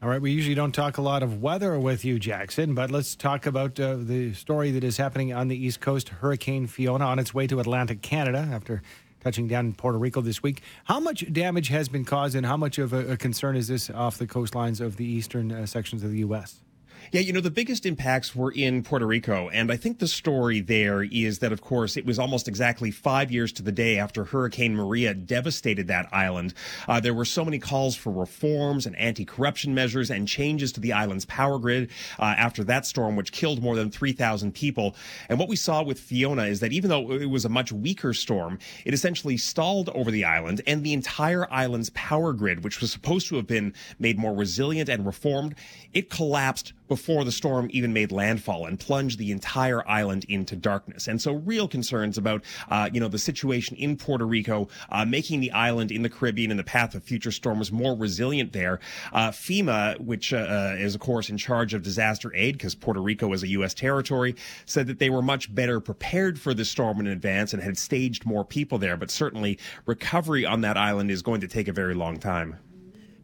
All 0.00 0.08
right, 0.08 0.22
we 0.22 0.30
usually 0.30 0.54
don't 0.54 0.70
talk 0.70 0.98
a 0.98 1.02
lot 1.02 1.24
of 1.24 1.42
weather 1.42 1.76
with 1.76 2.04
you, 2.04 2.20
Jackson, 2.20 2.72
but 2.72 2.92
let's 2.92 3.16
talk 3.16 3.46
about 3.46 3.80
uh, 3.80 3.96
the 3.96 4.32
story 4.32 4.70
that 4.70 4.84
is 4.84 4.96
happening 4.96 5.32
on 5.32 5.48
the 5.48 5.56
East 5.56 5.80
Coast. 5.80 6.10
Hurricane 6.10 6.68
Fiona 6.68 7.04
on 7.04 7.18
its 7.18 7.34
way 7.34 7.48
to 7.48 7.58
Atlantic 7.58 8.00
Canada 8.00 8.48
after 8.52 8.80
touching 9.28 9.46
down 9.46 9.66
in 9.66 9.74
Puerto 9.74 9.98
Rico 9.98 10.22
this 10.22 10.42
week. 10.42 10.62
How 10.84 10.98
much 10.98 11.30
damage 11.30 11.68
has 11.68 11.90
been 11.90 12.06
caused, 12.06 12.34
and 12.34 12.46
how 12.46 12.56
much 12.56 12.78
of 12.78 12.94
a, 12.94 13.12
a 13.12 13.16
concern 13.18 13.56
is 13.56 13.68
this 13.68 13.90
off 13.90 14.16
the 14.16 14.26
coastlines 14.26 14.80
of 14.80 14.96
the 14.96 15.04
eastern 15.04 15.52
uh, 15.52 15.66
sections 15.66 16.02
of 16.02 16.12
the 16.12 16.20
U.S.? 16.20 16.62
Yeah, 17.10 17.22
you 17.22 17.32
know, 17.32 17.40
the 17.40 17.50
biggest 17.50 17.86
impacts 17.86 18.36
were 18.36 18.52
in 18.52 18.82
Puerto 18.82 19.06
Rico. 19.06 19.48
And 19.48 19.72
I 19.72 19.78
think 19.78 19.98
the 19.98 20.06
story 20.06 20.60
there 20.60 21.02
is 21.02 21.38
that, 21.38 21.52
of 21.52 21.62
course, 21.62 21.96
it 21.96 22.04
was 22.04 22.18
almost 22.18 22.46
exactly 22.46 22.90
five 22.90 23.30
years 23.30 23.50
to 23.52 23.62
the 23.62 23.72
day 23.72 23.98
after 23.98 24.24
Hurricane 24.24 24.76
Maria 24.76 25.14
devastated 25.14 25.86
that 25.86 26.12
island. 26.12 26.52
Uh, 26.86 27.00
there 27.00 27.14
were 27.14 27.24
so 27.24 27.46
many 27.46 27.58
calls 27.58 27.96
for 27.96 28.12
reforms 28.12 28.84
and 28.84 28.94
anti 28.96 29.24
corruption 29.24 29.74
measures 29.74 30.10
and 30.10 30.28
changes 30.28 30.70
to 30.72 30.80
the 30.80 30.92
island's 30.92 31.24
power 31.24 31.58
grid 31.58 31.90
uh, 32.18 32.24
after 32.24 32.62
that 32.64 32.84
storm, 32.84 33.16
which 33.16 33.32
killed 33.32 33.62
more 33.62 33.74
than 33.74 33.90
3,000 33.90 34.52
people. 34.52 34.94
And 35.30 35.38
what 35.38 35.48
we 35.48 35.56
saw 35.56 35.82
with 35.82 35.98
Fiona 35.98 36.44
is 36.44 36.60
that 36.60 36.74
even 36.74 36.90
though 36.90 37.10
it 37.12 37.30
was 37.30 37.46
a 37.46 37.48
much 37.48 37.72
weaker 37.72 38.12
storm, 38.12 38.58
it 38.84 38.92
essentially 38.92 39.38
stalled 39.38 39.88
over 39.90 40.10
the 40.10 40.24
island 40.24 40.60
and 40.66 40.84
the 40.84 40.92
entire 40.92 41.50
island's 41.50 41.88
power 41.90 42.34
grid, 42.34 42.64
which 42.64 42.82
was 42.82 42.92
supposed 42.92 43.28
to 43.28 43.36
have 43.36 43.46
been 43.46 43.72
made 43.98 44.18
more 44.18 44.34
resilient 44.34 44.90
and 44.90 45.06
reformed, 45.06 45.54
it 45.94 46.10
collapsed 46.10 46.74
before 46.88 47.24
the 47.24 47.32
storm 47.32 47.68
even 47.72 47.92
made 47.92 48.12
landfall 48.12 48.66
and 48.66 48.80
plunged 48.80 49.18
the 49.18 49.30
entire 49.30 49.86
island 49.88 50.24
into 50.28 50.56
darkness. 50.56 51.06
And 51.06 51.20
so 51.20 51.34
real 51.34 51.68
concerns 51.68 52.18
about, 52.18 52.44
uh, 52.70 52.88
you 52.92 53.00
know, 53.00 53.08
the 53.08 53.18
situation 53.18 53.76
in 53.76 53.96
Puerto 53.96 54.26
Rico, 54.26 54.68
uh, 54.90 55.04
making 55.04 55.40
the 55.40 55.50
island 55.52 55.92
in 55.92 56.02
the 56.02 56.08
Caribbean 56.08 56.50
in 56.50 56.56
the 56.56 56.64
path 56.64 56.94
of 56.94 57.04
future 57.04 57.30
storms 57.30 57.70
more 57.70 57.96
resilient 57.96 58.52
there. 58.52 58.80
Uh, 59.12 59.30
FEMA, 59.30 59.98
which 60.00 60.32
uh, 60.32 60.38
uh, 60.38 60.76
is 60.78 60.94
of 60.94 61.00
course 61.00 61.28
in 61.28 61.36
charge 61.36 61.74
of 61.74 61.82
disaster 61.82 62.32
aid 62.34 62.56
because 62.58 62.74
Puerto 62.74 63.00
Rico 63.00 63.32
is 63.32 63.42
a 63.42 63.48
U.S. 63.48 63.74
territory, 63.74 64.34
said 64.66 64.86
that 64.86 64.98
they 64.98 65.10
were 65.10 65.22
much 65.22 65.54
better 65.54 65.80
prepared 65.80 66.38
for 66.38 66.54
the 66.54 66.64
storm 66.64 67.00
in 67.00 67.06
advance 67.06 67.52
and 67.52 67.62
had 67.62 67.78
staged 67.78 68.26
more 68.26 68.44
people 68.44 68.78
there. 68.78 68.96
But 68.96 69.10
certainly 69.10 69.58
recovery 69.86 70.44
on 70.44 70.62
that 70.62 70.76
island 70.76 71.10
is 71.10 71.22
going 71.22 71.40
to 71.40 71.48
take 71.48 71.68
a 71.68 71.72
very 71.72 71.94
long 71.94 72.18
time. 72.18 72.58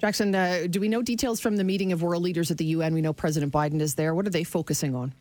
Jackson, 0.05 0.35
uh, 0.35 0.67
do 0.69 0.81
we 0.81 0.89
know 0.89 1.01
details 1.01 1.41
from 1.41 1.57
the 1.57 1.65
meeting 1.65 1.91
of 1.91 2.03
world 2.03 2.23
leaders 2.23 2.51
at 2.51 2.59
the 2.59 2.65
UN? 2.67 2.93
We 2.93 3.01
know 3.01 3.15
President 3.15 3.51
Biden 3.51 3.81
is 3.81 3.95
there. 3.95 4.15
What 4.15 4.27
are 4.27 4.31
they 4.31 4.45
focusing 4.45 4.95
on? 4.95 5.15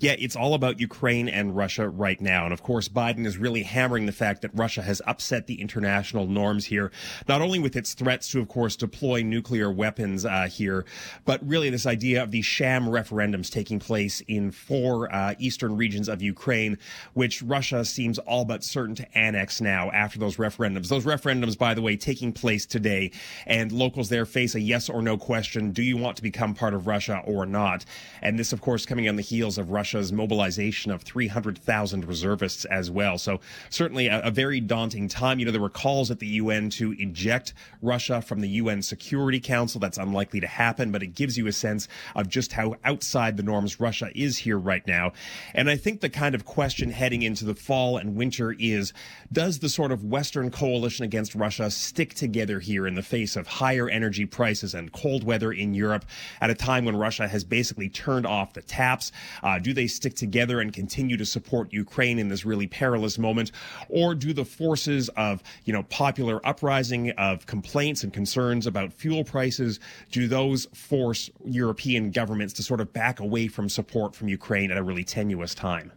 Yeah, 0.00 0.14
it's 0.18 0.36
all 0.36 0.54
about 0.54 0.80
Ukraine 0.80 1.28
and 1.28 1.56
Russia 1.56 1.88
right 1.88 2.20
now. 2.20 2.44
And 2.44 2.52
of 2.52 2.62
course, 2.62 2.88
Biden 2.88 3.26
is 3.26 3.38
really 3.38 3.62
hammering 3.62 4.06
the 4.06 4.12
fact 4.12 4.42
that 4.42 4.50
Russia 4.54 4.82
has 4.82 5.02
upset 5.06 5.46
the 5.46 5.60
international 5.60 6.26
norms 6.26 6.66
here, 6.66 6.90
not 7.28 7.40
only 7.40 7.58
with 7.58 7.76
its 7.76 7.94
threats 7.94 8.28
to, 8.30 8.40
of 8.40 8.48
course, 8.48 8.76
deploy 8.76 9.22
nuclear 9.22 9.70
weapons 9.70 10.24
uh, 10.24 10.48
here, 10.50 10.84
but 11.24 11.46
really 11.46 11.70
this 11.70 11.86
idea 11.86 12.22
of 12.22 12.30
these 12.30 12.44
sham 12.44 12.86
referendums 12.86 13.50
taking 13.50 13.78
place 13.78 14.22
in 14.28 14.50
four 14.50 15.12
uh, 15.14 15.34
eastern 15.38 15.76
regions 15.76 16.08
of 16.08 16.22
Ukraine, 16.22 16.78
which 17.14 17.42
Russia 17.42 17.84
seems 17.84 18.18
all 18.18 18.44
but 18.44 18.64
certain 18.64 18.94
to 18.94 19.18
annex 19.18 19.60
now 19.60 19.90
after 19.90 20.18
those 20.18 20.36
referendums. 20.36 20.88
Those 20.88 21.04
referendums, 21.04 21.56
by 21.56 21.74
the 21.74 21.82
way, 21.82 21.96
taking 21.96 22.32
place 22.32 22.66
today, 22.66 23.10
and 23.46 23.72
locals 23.72 24.08
there 24.08 24.26
face 24.26 24.54
a 24.54 24.60
yes 24.60 24.88
or 24.88 25.02
no 25.02 25.16
question. 25.16 25.70
Do 25.70 25.82
you 25.82 25.96
want 25.96 26.16
to 26.16 26.22
become 26.22 26.54
part 26.54 26.74
of 26.74 26.86
Russia 26.86 27.22
or 27.24 27.46
not? 27.46 27.84
And 28.22 28.38
this, 28.38 28.52
of 28.52 28.60
course, 28.60 28.86
coming 28.86 29.08
on 29.08 29.16
the 29.16 29.22
heels 29.22 29.58
of 29.58 29.70
Russia's 29.76 30.10
mobilization 30.10 30.90
of 30.90 31.02
300,000 31.02 32.06
reservists 32.06 32.64
as 32.64 32.90
well. 32.90 33.18
So 33.18 33.40
certainly 33.68 34.06
a, 34.06 34.20
a, 34.22 34.30
very 34.30 34.58
daunting 34.58 35.06
time. 35.06 35.38
You 35.38 35.44
know, 35.44 35.52
there 35.52 35.60
were 35.60 35.68
calls 35.68 36.10
at 36.10 36.18
the 36.18 36.26
UN 36.26 36.70
to 36.70 36.92
eject 36.92 37.52
Russia 37.82 38.22
from 38.22 38.40
the 38.40 38.48
UN 38.48 38.80
Security 38.80 39.38
Council. 39.38 39.78
That's 39.78 39.98
unlikely 39.98 40.40
to 40.40 40.46
happen, 40.46 40.92
but 40.92 41.02
it 41.02 41.08
gives 41.08 41.36
you 41.36 41.46
a 41.46 41.52
sense 41.52 41.88
of 42.14 42.26
just 42.26 42.54
how 42.54 42.76
outside 42.84 43.36
the 43.36 43.42
norms 43.42 43.78
Russia 43.78 44.10
is 44.14 44.38
here 44.38 44.58
right 44.58 44.86
now. 44.86 45.12
And 45.52 45.68
I 45.68 45.76
think 45.76 46.00
the 46.00 46.08
kind 46.08 46.34
of 46.34 46.46
question 46.46 46.90
heading 46.90 47.20
into 47.20 47.44
the 47.44 47.54
fall 47.54 47.98
and 47.98 48.16
winter 48.16 48.56
is, 48.58 48.94
does 49.30 49.58
the 49.58 49.68
sort 49.68 49.92
of 49.92 50.04
Western 50.04 50.50
coalition 50.50 51.04
against 51.04 51.34
Russia 51.34 51.70
stick 51.70 52.14
together 52.14 52.60
here 52.60 52.86
in 52.86 52.94
the 52.94 53.02
face 53.02 53.36
of 53.36 53.46
higher 53.46 53.90
energy 53.90 54.24
prices 54.24 54.74
and 54.74 54.90
cold 54.92 55.22
weather 55.22 55.52
in 55.52 55.74
Europe 55.74 56.06
at 56.40 56.48
a 56.48 56.54
time 56.54 56.86
when 56.86 56.96
Russia 56.96 57.28
has 57.28 57.44
basically 57.44 57.90
turned 57.90 58.26
off 58.26 58.54
the 58.54 58.62
taps? 58.62 59.12
Uh, 59.42 59.58
do 59.66 59.74
they 59.74 59.88
stick 59.88 60.14
together 60.14 60.60
and 60.60 60.72
continue 60.72 61.16
to 61.16 61.26
support 61.26 61.72
Ukraine 61.72 62.20
in 62.20 62.28
this 62.28 62.44
really 62.44 62.68
perilous 62.68 63.18
moment? 63.18 63.50
Or 63.88 64.14
do 64.14 64.32
the 64.32 64.44
forces 64.44 65.08
of, 65.16 65.42
you 65.64 65.72
know, 65.72 65.82
popular 65.82 66.40
uprising, 66.46 67.10
of 67.18 67.46
complaints 67.46 68.04
and 68.04 68.12
concerns 68.12 68.68
about 68.68 68.92
fuel 68.92 69.24
prices, 69.24 69.80
do 70.12 70.28
those 70.28 70.66
force 70.66 71.30
European 71.44 72.12
governments 72.12 72.54
to 72.54 72.62
sort 72.62 72.80
of 72.80 72.92
back 72.92 73.18
away 73.18 73.48
from 73.48 73.68
support 73.68 74.14
from 74.14 74.28
Ukraine 74.28 74.70
at 74.70 74.76
a 74.76 74.84
really 74.84 75.02
tenuous 75.02 75.52
time? 75.52 75.90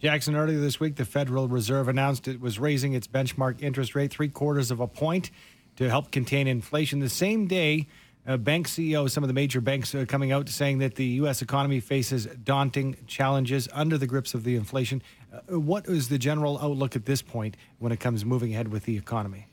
Jackson, 0.00 0.34
earlier 0.34 0.58
this 0.58 0.80
week, 0.80 0.96
the 0.96 1.04
Federal 1.04 1.48
Reserve 1.48 1.88
announced 1.88 2.26
it 2.26 2.40
was 2.40 2.58
raising 2.58 2.94
its 2.94 3.06
benchmark 3.06 3.60
interest 3.60 3.94
rate 3.94 4.10
three 4.10 4.30
quarters 4.30 4.70
of 4.70 4.80
a 4.80 4.86
point 4.86 5.30
to 5.76 5.90
help 5.90 6.10
contain 6.10 6.46
inflation. 6.46 7.00
The 7.00 7.10
same 7.10 7.46
day, 7.46 7.88
uh, 8.26 8.36
bank 8.36 8.68
CEOs, 8.68 9.12
some 9.12 9.22
of 9.22 9.28
the 9.28 9.34
major 9.34 9.60
banks 9.60 9.94
are 9.94 10.06
coming 10.06 10.32
out 10.32 10.48
saying 10.48 10.78
that 10.78 10.96
the 10.96 11.04
U.S. 11.04 11.42
economy 11.42 11.80
faces 11.80 12.26
daunting 12.26 12.96
challenges 13.06 13.68
under 13.72 13.96
the 13.96 14.06
grips 14.06 14.34
of 14.34 14.44
the 14.44 14.56
inflation. 14.56 15.02
Uh, 15.32 15.58
what 15.58 15.86
is 15.86 16.08
the 16.08 16.18
general 16.18 16.58
outlook 16.58 16.96
at 16.96 17.06
this 17.06 17.22
point 17.22 17.56
when 17.78 17.92
it 17.92 18.00
comes 18.00 18.24
moving 18.24 18.52
ahead 18.52 18.68
with 18.68 18.84
the 18.84 18.96
economy? 18.96 19.46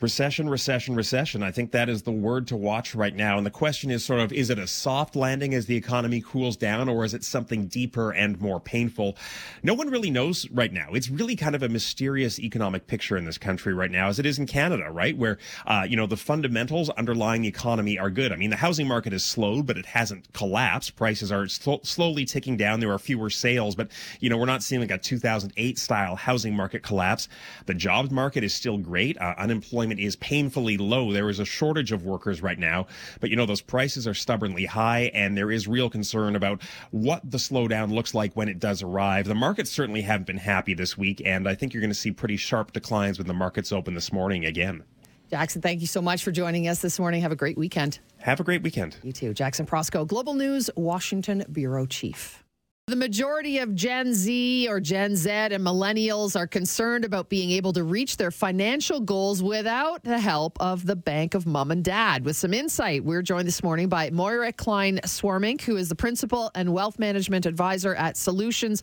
Recession, 0.00 0.48
recession, 0.48 0.94
recession. 0.94 1.42
I 1.42 1.50
think 1.50 1.72
that 1.72 1.88
is 1.88 2.02
the 2.02 2.12
word 2.12 2.46
to 2.48 2.56
watch 2.56 2.94
right 2.94 3.14
now. 3.14 3.36
And 3.36 3.44
the 3.44 3.50
question 3.50 3.90
is 3.90 4.04
sort 4.04 4.20
of, 4.20 4.32
is 4.32 4.48
it 4.50 4.58
a 4.58 4.66
soft 4.66 5.16
landing 5.16 5.54
as 5.54 5.66
the 5.66 5.76
economy 5.76 6.20
cools 6.20 6.56
down, 6.56 6.88
or 6.88 7.04
is 7.04 7.14
it 7.14 7.24
something 7.24 7.66
deeper 7.66 8.12
and 8.12 8.40
more 8.40 8.60
painful? 8.60 9.16
No 9.62 9.74
one 9.74 9.90
really 9.90 10.10
knows 10.10 10.48
right 10.50 10.72
now. 10.72 10.88
It's 10.92 11.08
really 11.08 11.34
kind 11.34 11.54
of 11.54 11.62
a 11.62 11.68
mysterious 11.68 12.38
economic 12.38 12.86
picture 12.86 13.16
in 13.16 13.24
this 13.24 13.38
country 13.38 13.74
right 13.74 13.90
now, 13.90 14.08
as 14.08 14.18
it 14.18 14.26
is 14.26 14.38
in 14.38 14.46
Canada, 14.46 14.90
right? 14.90 15.16
Where, 15.16 15.38
uh, 15.66 15.84
you 15.88 15.96
know, 15.96 16.06
the 16.06 16.16
fundamentals 16.16 16.90
underlying 16.90 17.42
the 17.42 17.48
economy 17.48 17.98
are 17.98 18.10
good. 18.10 18.32
I 18.32 18.36
mean, 18.36 18.50
the 18.50 18.56
housing 18.56 18.86
market 18.86 19.12
has 19.12 19.24
slowed, 19.24 19.66
but 19.66 19.76
it 19.76 19.86
hasn't 19.86 20.32
collapsed. 20.32 20.94
Prices 20.94 21.32
are 21.32 21.48
sl- 21.48 21.82
slowly 21.82 22.24
ticking 22.24 22.56
down. 22.56 22.80
There 22.80 22.92
are 22.92 22.98
fewer 22.98 23.30
sales, 23.30 23.74
but, 23.74 23.90
you 24.20 24.30
know, 24.30 24.36
we're 24.36 24.46
not 24.46 24.62
seeing 24.62 24.80
like 24.80 24.90
a 24.92 24.98
2008 24.98 25.78
style 25.78 26.14
housing 26.14 26.54
market 26.54 26.82
collapse. 26.82 27.28
The 27.66 27.74
jobs 27.74 28.10
market 28.10 28.44
is 28.44 28.54
still 28.54 28.78
great. 28.78 29.18
Uh, 29.18 29.34
unemployment 29.38 29.87
unemployment 29.88 30.00
is 30.00 30.16
painfully 30.16 30.76
low. 30.76 31.12
There 31.12 31.30
is 31.30 31.40
a 31.40 31.44
shortage 31.44 31.92
of 31.92 32.04
workers 32.04 32.42
right 32.42 32.58
now, 32.58 32.86
but 33.20 33.30
you 33.30 33.36
know, 33.36 33.46
those 33.46 33.60
prices 33.60 34.06
are 34.06 34.14
stubbornly 34.14 34.66
high 34.66 35.10
and 35.14 35.36
there 35.36 35.50
is 35.50 35.66
real 35.66 35.88
concern 35.90 36.36
about 36.36 36.62
what 36.90 37.28
the 37.28 37.38
slowdown 37.38 37.92
looks 37.92 38.14
like 38.14 38.34
when 38.34 38.48
it 38.48 38.58
does 38.58 38.82
arrive. 38.82 39.26
The 39.26 39.34
markets 39.34 39.70
certainly 39.70 40.02
haven't 40.02 40.26
been 40.26 40.38
happy 40.38 40.74
this 40.74 40.98
week, 40.98 41.22
and 41.24 41.48
I 41.48 41.54
think 41.54 41.72
you're 41.72 41.80
going 41.80 41.90
to 41.90 41.94
see 41.94 42.12
pretty 42.12 42.36
sharp 42.36 42.72
declines 42.72 43.18
when 43.18 43.26
the 43.26 43.34
markets 43.34 43.72
open 43.72 43.94
this 43.94 44.12
morning 44.12 44.44
again. 44.44 44.84
Jackson, 45.30 45.60
thank 45.60 45.80
you 45.80 45.86
so 45.86 46.00
much 46.00 46.24
for 46.24 46.32
joining 46.32 46.68
us 46.68 46.80
this 46.80 46.98
morning. 46.98 47.20
Have 47.20 47.32
a 47.32 47.36
great 47.36 47.58
weekend. 47.58 47.98
Have 48.18 48.40
a 48.40 48.44
great 48.44 48.62
weekend. 48.62 48.96
You 49.02 49.12
too. 49.12 49.34
Jackson 49.34 49.66
Proskow, 49.66 50.06
Global 50.06 50.34
News, 50.34 50.70
Washington 50.74 51.44
Bureau 51.52 51.84
Chief. 51.84 52.44
The 52.88 52.96
majority 52.96 53.58
of 53.58 53.74
Gen 53.74 54.14
Z 54.14 54.66
or 54.66 54.80
Gen 54.80 55.14
Z 55.14 55.28
and 55.28 55.62
millennials 55.62 56.34
are 56.34 56.46
concerned 56.46 57.04
about 57.04 57.28
being 57.28 57.50
able 57.50 57.74
to 57.74 57.84
reach 57.84 58.16
their 58.16 58.30
financial 58.30 58.98
goals 59.00 59.42
without 59.42 60.04
the 60.04 60.18
help 60.18 60.56
of 60.58 60.86
the 60.86 60.96
bank 60.96 61.34
of 61.34 61.46
mom 61.46 61.70
and 61.70 61.84
dad. 61.84 62.24
With 62.24 62.34
some 62.34 62.54
insight, 62.54 63.04
we're 63.04 63.20
joined 63.20 63.46
this 63.46 63.62
morning 63.62 63.90
by 63.90 64.08
Moira 64.08 64.54
Klein 64.54 65.00
Swarmink, 65.04 65.60
who 65.60 65.76
is 65.76 65.90
the 65.90 65.94
principal 65.96 66.50
and 66.54 66.72
wealth 66.72 66.98
management 66.98 67.44
advisor 67.44 67.94
at 67.94 68.16
Solutions 68.16 68.82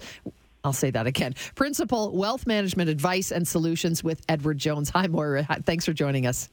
I'll 0.63 0.73
say 0.73 0.89
that 0.91 1.05
again. 1.05 1.35
Principal 1.53 2.15
Wealth 2.15 2.47
Management 2.47 2.89
Advice 2.89 3.31
and 3.31 3.47
Solutions 3.47 4.03
with 4.03 4.19
Edward 4.27 4.57
Jones. 4.57 4.89
Hi, 4.89 5.05
Moira. 5.05 5.45
Thanks 5.63 5.85
for 5.85 5.93
joining 5.93 6.25
us. 6.25 6.49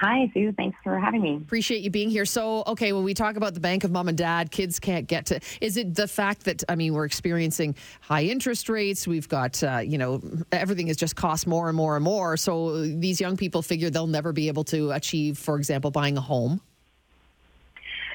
Hi, 0.00 0.30
Sue. 0.32 0.50
Thanks 0.52 0.78
for 0.82 0.98
having 0.98 1.20
me. 1.20 1.36
Appreciate 1.36 1.82
you 1.82 1.90
being 1.90 2.08
here. 2.08 2.24
So, 2.24 2.64
okay, 2.66 2.94
when 2.94 3.04
we 3.04 3.12
talk 3.12 3.36
about 3.36 3.52
the 3.52 3.60
bank 3.60 3.84
of 3.84 3.90
mom 3.90 4.08
and 4.08 4.16
dad, 4.16 4.50
kids 4.50 4.80
can't 4.80 5.06
get 5.06 5.26
to. 5.26 5.40
Is 5.60 5.76
it 5.76 5.94
the 5.94 6.08
fact 6.08 6.44
that 6.44 6.64
I 6.70 6.74
mean 6.74 6.94
we're 6.94 7.04
experiencing 7.04 7.74
high 8.00 8.22
interest 8.22 8.70
rates? 8.70 9.06
We've 9.06 9.28
got 9.28 9.62
uh, 9.62 9.82
you 9.84 9.98
know 9.98 10.22
everything 10.52 10.86
has 10.86 10.96
just 10.96 11.16
cost 11.16 11.46
more 11.46 11.68
and 11.68 11.76
more 11.76 11.96
and 11.96 12.04
more. 12.04 12.38
So 12.38 12.80
these 12.80 13.20
young 13.20 13.36
people 13.36 13.60
figure 13.60 13.90
they'll 13.90 14.06
never 14.06 14.32
be 14.32 14.48
able 14.48 14.64
to 14.64 14.92
achieve, 14.92 15.36
for 15.36 15.56
example, 15.56 15.90
buying 15.90 16.16
a 16.16 16.22
home. 16.22 16.62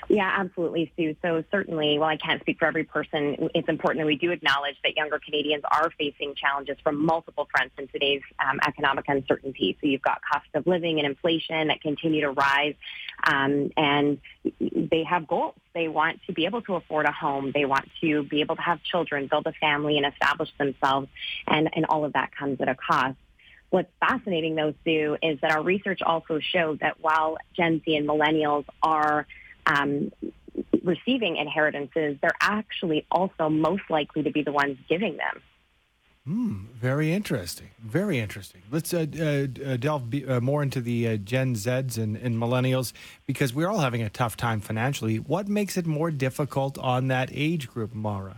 Yeah, 0.07 0.31
absolutely, 0.37 0.91
Sue. 0.95 1.15
So 1.21 1.43
certainly, 1.51 1.97
while 1.97 2.09
I 2.09 2.17
can't 2.17 2.39
speak 2.41 2.59
for 2.59 2.65
every 2.65 2.83
person, 2.83 3.49
it's 3.55 3.67
important 3.67 4.01
that 4.01 4.05
we 4.05 4.17
do 4.17 4.31
acknowledge 4.31 4.75
that 4.83 4.95
younger 4.95 5.19
Canadians 5.19 5.63
are 5.69 5.89
facing 5.97 6.35
challenges 6.35 6.77
from 6.83 7.03
multiple 7.03 7.47
fronts 7.49 7.73
in 7.79 7.87
today's 7.87 8.21
um, 8.39 8.59
economic 8.67 9.05
uncertainty. 9.07 9.77
So 9.81 9.87
you've 9.87 10.03
got 10.03 10.19
cost 10.31 10.45
of 10.53 10.67
living 10.67 10.99
and 10.99 11.07
inflation 11.07 11.69
that 11.69 11.81
continue 11.81 12.21
to 12.21 12.31
rise, 12.31 12.75
um, 13.25 13.71
and 13.77 14.19
they 14.59 15.03
have 15.09 15.27
goals. 15.27 15.55
They 15.73 15.87
want 15.87 16.21
to 16.27 16.33
be 16.33 16.45
able 16.45 16.61
to 16.63 16.75
afford 16.75 17.07
a 17.07 17.11
home. 17.11 17.51
They 17.53 17.65
want 17.65 17.89
to 18.01 18.23
be 18.23 18.41
able 18.41 18.57
to 18.57 18.61
have 18.61 18.83
children, 18.83 19.27
build 19.27 19.47
a 19.47 19.53
family, 19.53 19.97
and 19.97 20.05
establish 20.05 20.49
themselves. 20.59 21.07
And, 21.47 21.69
and 21.75 21.85
all 21.87 22.05
of 22.05 22.13
that 22.13 22.35
comes 22.35 22.61
at 22.61 22.69
a 22.69 22.75
cost. 22.75 23.17
What's 23.71 23.91
fascinating, 23.99 24.55
though, 24.55 24.75
Sue, 24.85 25.17
is 25.23 25.39
that 25.41 25.51
our 25.51 25.63
research 25.63 26.01
also 26.03 26.39
showed 26.39 26.81
that 26.81 26.99
while 27.01 27.37
Gen 27.57 27.81
Z 27.83 27.95
and 27.95 28.07
millennials 28.07 28.65
are 28.83 29.25
um, 29.65 30.11
receiving 30.83 31.37
inheritances, 31.37 32.17
they're 32.21 32.31
actually 32.41 33.05
also 33.11 33.49
most 33.49 33.83
likely 33.89 34.23
to 34.23 34.31
be 34.31 34.43
the 34.43 34.51
ones 34.51 34.77
giving 34.87 35.17
them. 35.17 35.41
Hmm, 36.25 36.65
very 36.73 37.13
interesting. 37.13 37.69
Very 37.79 38.17
interesting. 38.17 38.63
Let's 38.71 38.95
uh, 38.95 39.05
uh, 39.05 39.77
delve 39.77 40.09
be, 40.09 40.25
uh, 40.25 40.39
more 40.41 40.63
into 40.63 40.81
the 40.81 41.07
uh, 41.07 41.17
Gen 41.17 41.53
Zs 41.53 41.99
and, 41.99 42.17
and, 42.17 42.35
millennials 42.35 42.93
because 43.27 43.53
we're 43.53 43.67
all 43.67 43.81
having 43.81 44.01
a 44.01 44.09
tough 44.09 44.35
time 44.35 44.59
financially. 44.59 45.17
What 45.17 45.47
makes 45.47 45.77
it 45.77 45.85
more 45.85 46.09
difficult 46.09 46.79
on 46.79 47.09
that 47.09 47.29
age 47.31 47.69
group, 47.69 47.93
Mara? 47.93 48.37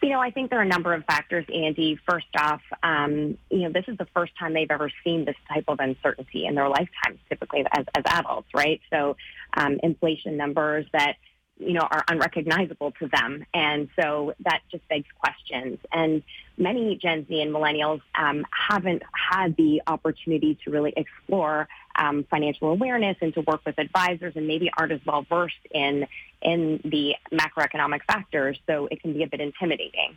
You 0.00 0.10
know, 0.10 0.20
I 0.20 0.30
think 0.30 0.50
there 0.50 0.60
are 0.60 0.62
a 0.62 0.68
number 0.68 0.94
of 0.94 1.04
factors, 1.06 1.44
Andy. 1.52 1.98
First 2.08 2.28
off, 2.36 2.62
um, 2.84 3.36
you 3.50 3.62
know, 3.62 3.72
this 3.72 3.84
is 3.88 3.98
the 3.98 4.06
first 4.14 4.32
time 4.38 4.54
they've 4.54 4.70
ever 4.70 4.90
seen 5.02 5.24
this 5.24 5.36
type 5.52 5.64
of 5.66 5.80
uncertainty 5.80 6.46
in 6.46 6.54
their 6.54 6.68
lifetimes, 6.68 7.18
typically 7.28 7.64
as, 7.72 7.84
as 7.96 8.04
adults, 8.06 8.48
right? 8.54 8.80
So, 8.90 9.16
um, 9.56 9.80
inflation 9.82 10.36
numbers 10.36 10.86
that, 10.92 11.16
you 11.58 11.72
know, 11.72 11.80
are 11.90 12.04
unrecognizable 12.08 12.92
to 13.00 13.08
them. 13.08 13.44
And 13.52 13.88
so 14.00 14.34
that 14.44 14.60
just 14.70 14.86
begs 14.88 15.08
questions. 15.18 15.78
And 15.92 16.22
many 16.58 16.96
Gen 16.96 17.26
Z 17.28 17.40
and 17.40 17.54
millennials 17.54 18.00
um, 18.14 18.44
haven't 18.50 19.02
had 19.12 19.56
the 19.56 19.82
opportunity 19.86 20.58
to 20.64 20.70
really 20.70 20.92
explore 20.96 21.68
um, 21.96 22.24
financial 22.30 22.68
awareness 22.70 23.16
and 23.20 23.32
to 23.34 23.40
work 23.42 23.60
with 23.64 23.78
advisors 23.78 24.34
and 24.36 24.46
maybe 24.46 24.70
aren't 24.76 24.92
as 24.92 25.00
well 25.06 25.24
versed 25.28 25.54
in 25.70 26.06
in 26.42 26.80
the 26.84 27.14
macroeconomic 27.32 28.00
factors, 28.06 28.58
so 28.66 28.86
it 28.90 29.02
can 29.02 29.12
be 29.12 29.22
a 29.24 29.26
bit 29.26 29.40
intimidating. 29.40 30.16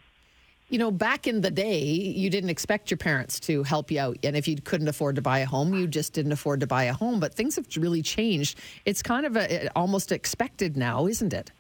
You 0.70 0.78
know, 0.78 0.92
back 0.92 1.28
in 1.28 1.42
the 1.42 1.52
day, 1.52 1.82
you 1.84 2.30
didn't 2.30 2.50
expect 2.50 2.92
your 2.92 2.98
parents 2.98 3.40
to 3.42 3.64
help 3.64 3.92
you 3.92 4.00
out. 4.00 4.18
And 4.24 4.38
if 4.38 4.48
you 4.48 4.56
couldn't 4.56 4.88
afford 4.88 5.16
to 5.18 5.22
buy 5.22 5.40
a 5.40 5.46
home, 5.46 5.74
you 5.74 5.86
just 5.86 6.14
didn't 6.14 6.32
afford 6.32 6.62
to 6.62 6.68
buy 6.68 6.84
a 6.84 6.94
home. 6.94 7.20
But 7.20 7.34
things 7.34 7.58
have 7.58 7.68
really 7.76 8.02
changed. 8.02 8.58
It's 8.86 9.02
kind 9.02 9.26
of 9.26 9.36
a, 9.36 9.68
almost 9.76 10.14
expected 10.14 10.78
now, 10.78 11.08
isn't 11.08 11.34
it? 11.34 11.52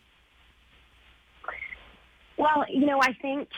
Well, 2.37 2.63
you 2.69 2.85
know, 2.85 2.99
I 3.01 3.13
think 3.21 3.49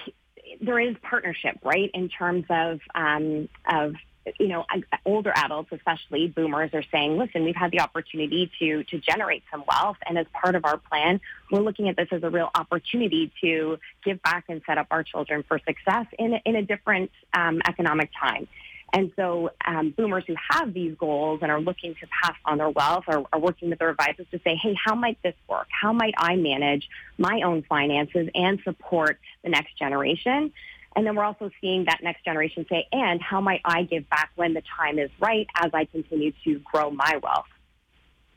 there 0.65 0.79
is 0.79 0.95
partnership, 1.01 1.59
right, 1.63 1.89
in 1.93 2.09
terms 2.09 2.45
of 2.49 2.79
um, 2.95 3.49
of 3.69 3.95
you 4.39 4.47
know, 4.47 4.65
older 5.05 5.31
adults, 5.35 5.69
especially 5.71 6.27
boomers, 6.27 6.71
are 6.73 6.83
saying, 6.91 7.17
listen, 7.17 7.43
we've 7.43 7.55
had 7.55 7.71
the 7.71 7.81
opportunity 7.81 8.49
to, 8.59 8.83
to 8.85 8.97
generate 8.99 9.43
some 9.51 9.63
wealth. 9.67 9.97
And 10.05 10.17
as 10.17 10.25
part 10.33 10.55
of 10.55 10.65
our 10.65 10.77
plan, 10.77 11.19
we're 11.51 11.61
looking 11.61 11.89
at 11.89 11.97
this 11.97 12.07
as 12.11 12.23
a 12.23 12.29
real 12.29 12.49
opportunity 12.55 13.31
to 13.41 13.79
give 14.03 14.21
back 14.21 14.45
and 14.47 14.61
set 14.65 14.77
up 14.77 14.87
our 14.91 15.03
children 15.03 15.43
for 15.43 15.59
success 15.59 16.05
in, 16.17 16.39
in 16.45 16.55
a 16.55 16.61
different 16.61 17.11
um, 17.33 17.61
economic 17.67 18.11
time. 18.19 18.47
And 18.93 19.11
so 19.15 19.49
um, 19.65 19.89
boomers 19.89 20.23
who 20.27 20.35
have 20.51 20.71
these 20.71 20.95
goals 20.95 21.39
and 21.41 21.51
are 21.51 21.59
looking 21.59 21.95
to 21.95 22.07
pass 22.21 22.35
on 22.45 22.59
their 22.59 22.69
wealth 22.69 23.05
are, 23.07 23.23
are 23.33 23.39
working 23.39 23.71
with 23.71 23.79
their 23.79 23.89
advisors 23.89 24.27
to 24.29 24.39
say, 24.43 24.55
hey, 24.55 24.75
how 24.85 24.93
might 24.93 25.17
this 25.23 25.33
work? 25.49 25.67
How 25.69 25.91
might 25.91 26.13
I 26.15 26.35
manage 26.35 26.87
my 27.17 27.41
own 27.43 27.63
finances 27.63 28.29
and 28.35 28.59
support 28.63 29.19
the 29.43 29.49
next 29.49 29.79
generation? 29.79 30.53
And 30.95 31.07
then 31.07 31.15
we're 31.15 31.23
also 31.23 31.49
seeing 31.59 31.85
that 31.85 32.01
next 32.03 32.23
generation 32.23 32.67
say, 32.69 32.87
and 32.91 33.19
how 33.19 33.41
might 33.41 33.61
I 33.65 33.81
give 33.81 34.07
back 34.11 34.29
when 34.35 34.53
the 34.53 34.61
time 34.77 34.99
is 34.99 35.09
right 35.19 35.47
as 35.55 35.71
I 35.73 35.85
continue 35.85 36.31
to 36.43 36.59
grow 36.59 36.91
my 36.91 37.19
wealth? 37.23 37.47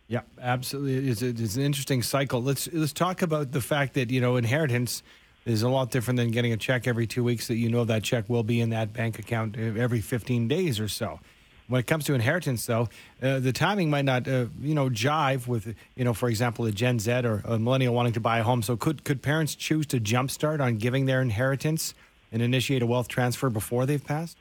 Yeah, 0.09 0.23
absolutely. 0.41 0.97
It 0.97 1.05
is, 1.05 1.23
it 1.23 1.39
is 1.39 1.59
an 1.59 1.65
interesting 1.65 2.03
cycle. 2.03 2.43
Let's 2.43 2.69
let's 2.73 2.93
talk 2.93 3.23
about 3.23 3.51
the 3.51 3.61
fact 3.61 3.95
that 3.95 4.11
you 4.11 4.21
know 4.21 4.37
inheritance 4.37 5.03
is 5.47 5.63
a 5.63 5.69
lot 5.69 5.91
different 5.91 6.19
than 6.19 6.31
getting 6.31 6.53
a 6.53 6.57
check 6.59 6.87
every 6.87 7.07
two 7.07 7.25
weeks. 7.25 7.49
That 7.49 7.57
you 7.57 7.71
know 7.71 7.85
that 7.85 8.03
check 8.03 8.29
will 8.29 8.43
be 8.43 8.61
in 8.61 8.71
that 8.71 8.93
bank 8.93 9.19
account 9.19 9.57
every 9.57 10.03
fifteen 10.03 10.49
days 10.49 10.79
or 10.79 10.89
so. 10.89 11.21
When 11.69 11.81
it 11.81 11.87
comes 11.87 12.05
to 12.05 12.15
inheritance, 12.15 12.65
though, 12.67 12.89
uh, 13.21 13.41
the 13.41 13.53
timing 13.53 13.91
might 13.91 14.05
not, 14.05 14.29
uh, 14.29 14.47
you 14.61 14.73
know, 14.73 14.89
jive 14.89 15.49
with, 15.49 15.75
you 15.97 16.05
know, 16.05 16.15
for 16.15 16.29
example, 16.29 16.65
a 16.67 16.71
Gen 16.71 17.01
Z 17.01 17.11
or 17.11 17.43
a 17.45 17.59
millennial 17.59 17.93
wanting 17.93 18.13
to 18.13 18.21
buy 18.21 18.39
a 18.39 18.45
home. 18.45 18.63
So, 18.63 18.77
could 18.77 19.03
could 19.03 19.23
parents 19.23 19.55
choose 19.57 19.87
to 19.87 19.99
jumpstart 19.99 20.61
on 20.61 20.77
giving 20.77 21.07
their 21.07 21.23
inheritance 21.23 21.95
and 22.31 22.43
initiate 22.43 22.83
a 22.83 22.87
wealth 22.87 23.09
transfer 23.09 23.51
before 23.51 23.87
they've 23.87 24.05
passed? 24.05 24.37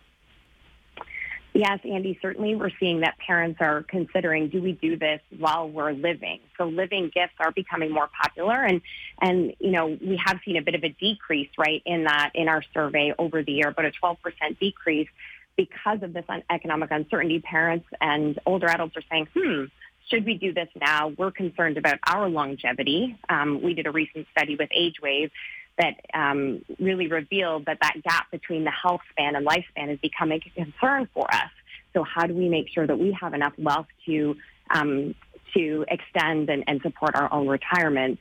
Yes, 1.58 1.80
Andy, 1.86 2.20
certainly 2.22 2.54
we're 2.54 2.70
seeing 2.82 3.00
that 3.00 3.18
parents 3.18 3.62
are 3.62 3.84
considering, 3.84 4.50
do 4.50 4.62
we 4.62 4.74
do 4.74 4.98
this 4.98 5.22
while 5.38 5.70
we're 5.70 5.94
living? 5.94 6.42
So 6.58 6.66
living 6.66 7.10
gifts 7.16 7.36
are 7.40 7.54
becoming 7.54 7.94
more 7.94 8.10
popular 8.22 8.62
and, 8.62 8.82
and, 9.22 9.54
you 9.60 9.72
know, 9.72 9.86
we 9.86 10.20
have 10.26 10.42
seen 10.44 10.58
a 10.58 10.62
bit 10.62 10.76
of 10.76 10.84
a 10.84 10.90
decrease, 10.90 11.48
right, 11.58 11.82
in 11.86 12.04
that, 12.04 12.32
in 12.36 12.50
our 12.50 12.62
survey 12.74 13.14
over 13.18 13.42
the 13.42 13.54
year, 13.54 13.74
but 13.74 13.86
a 13.86 13.92
12% 14.04 14.18
decrease 14.60 15.08
because 15.56 16.04
of 16.04 16.12
this 16.12 16.26
economic 16.50 16.92
uncertainty. 16.92 17.40
Parents 17.40 17.88
and 18.02 18.38
older 18.46 18.68
adults 18.68 18.98
are 18.98 19.04
saying, 19.10 19.30
hmm, 19.34 19.64
should 20.10 20.26
we 20.26 20.38
do 20.38 20.52
this 20.52 20.68
now? 20.76 21.14
We're 21.18 21.32
concerned 21.32 21.78
about 21.78 22.00
our 22.06 22.28
longevity. 22.28 23.18
Um, 23.30 23.62
we 23.62 23.74
did 23.74 23.88
a 23.88 23.92
recent 23.92 24.28
study 24.34 24.58
with 24.58 24.70
AgeWave 24.78 25.32
that 25.78 25.96
um, 26.14 26.64
really 26.80 27.08
revealed 27.08 27.66
that 27.66 27.80
that 27.82 27.96
gap 28.04 28.32
between 28.32 28.64
the 28.64 28.72
health 28.72 29.02
span 29.12 29.36
and 29.36 29.46
lifespan 29.46 29.92
is 29.92 30.00
becoming 30.00 30.42
a 30.46 30.64
concern 30.64 31.08
for 31.14 31.28
us. 31.34 31.50
So 31.94 32.04
how 32.04 32.28
do 32.28 32.34
we 32.34 32.50
make 32.50 32.70
sure 32.70 32.86
that 32.86 32.98
we 32.98 33.16
have 33.20 33.34
enough 33.34 33.54
wealth 33.58 33.88
to 34.06 34.36
um, 34.70 35.16
to 35.54 35.86
extend 35.88 36.50
and, 36.50 36.64
and, 36.68 36.82
support 36.82 37.16
our 37.16 37.32
own 37.32 37.48
retirement? 37.48 38.20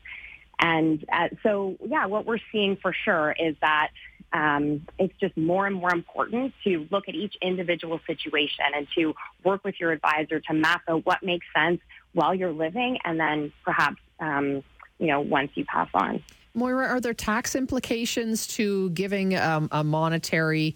And 0.61 1.05
uh, 1.13 1.29
so, 1.43 1.77
yeah, 1.85 2.07
what 2.07 2.27
we're 2.27 2.39
seeing 2.53 2.77
for 2.77 2.93
sure 2.93 3.35
is 3.37 3.57
that 3.61 3.89
um, 4.33 4.87
it's 4.99 5.15
just 5.21 5.37
more 5.37 5.67
and 5.67 5.75
more 5.75 5.93
important 5.93 6.53
to 6.65 6.87
look 6.91 7.09
at 7.09 7.15
each 7.15 7.37
individual 7.41 8.01
situation 8.07 8.65
and 8.75 8.87
to 8.97 9.15
work 9.45 9.65
with 9.65 9.81
your 9.81 9.93
advisor 9.93 10.41
to 10.41 10.53
map 10.53 10.83
out 10.89 11.07
what 11.07 11.23
makes 11.23 11.47
sense 11.57 11.81
while 12.13 12.35
you're 12.35 12.53
living, 12.53 12.99
and 13.05 13.19
then 13.19 13.53
perhaps 13.65 14.01
um, 14.21 14.63
you 14.99 15.07
know 15.07 15.21
once 15.21 15.51
you 15.55 15.65
pass 15.65 15.89
on. 15.95 16.23
Moira, 16.55 16.87
are 16.87 17.01
there 17.01 17.15
tax 17.15 17.57
implications 17.57 18.47
to 18.49 18.91
giving 18.91 19.37
um, 19.37 19.69
a 19.73 19.83
monetary? 19.85 20.75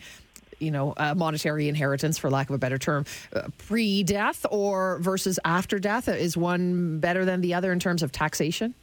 you 0.60 0.72
know, 0.72 0.92
a 0.96 1.14
monetary 1.14 1.68
inheritance, 1.68 2.18
for 2.18 2.28
lack 2.30 2.48
of 2.48 2.54
a 2.56 2.58
better 2.58 2.78
term, 2.78 3.04
uh, 3.32 3.42
pre-death 3.58 4.44
or 4.50 4.98
versus 4.98 5.38
after 5.44 5.78
death? 5.78 6.08
Is 6.08 6.36
one 6.36 6.98
better 6.98 7.24
than 7.24 7.42
the 7.42 7.54
other 7.54 7.70
in 7.70 7.78
terms 7.78 8.02
of 8.02 8.10
taxation? 8.10 8.74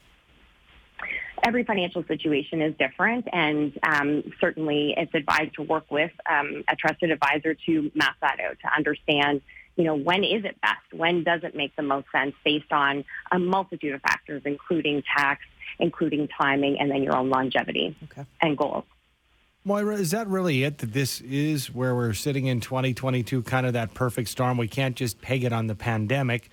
Every 1.43 1.65
financial 1.65 2.05
situation 2.05 2.61
is 2.61 2.73
different, 2.79 3.27
and 3.33 3.77
um, 3.83 4.23
certainly 4.39 4.93
it's 4.95 5.13
advised 5.13 5.55
to 5.55 5.63
work 5.63 5.91
with 5.91 6.11
um, 6.29 6.63
a 6.69 6.77
trusted 6.77 7.11
advisor 7.11 7.55
to 7.65 7.91
map 7.93 8.15
that 8.21 8.39
out 8.39 8.57
to 8.61 8.69
understand 8.73 9.41
you 9.75 9.83
know, 9.83 9.95
when 9.95 10.23
is 10.23 10.45
it 10.45 10.59
best? 10.61 10.93
When 10.93 11.23
does 11.23 11.41
it 11.43 11.55
make 11.55 11.75
the 11.75 11.83
most 11.83 12.07
sense 12.11 12.33
based 12.45 12.71
on 12.71 13.03
a 13.31 13.39
multitude 13.39 13.93
of 13.93 14.01
factors, 14.01 14.41
including 14.45 15.03
tax, 15.17 15.41
including 15.79 16.27
timing, 16.27 16.79
and 16.79 16.89
then 16.89 17.03
your 17.03 17.15
own 17.15 17.29
longevity 17.29 17.95
okay. 18.03 18.25
and 18.41 18.57
goals. 18.57 18.85
Moira, 19.63 19.95
is 19.95 20.11
that 20.11 20.27
really 20.27 20.63
it? 20.63 20.77
That 20.77 20.93
this 20.93 21.21
is 21.21 21.73
where 21.73 21.95
we're 21.95 22.13
sitting 22.13 22.45
in 22.45 22.59
2022, 22.59 23.41
kind 23.41 23.65
of 23.65 23.73
that 23.73 23.95
perfect 23.95 24.29
storm? 24.29 24.57
We 24.57 24.67
can't 24.67 24.95
just 24.95 25.21
peg 25.21 25.43
it 25.43 25.51
on 25.51 25.65
the 25.65 25.75
pandemic. 25.75 26.49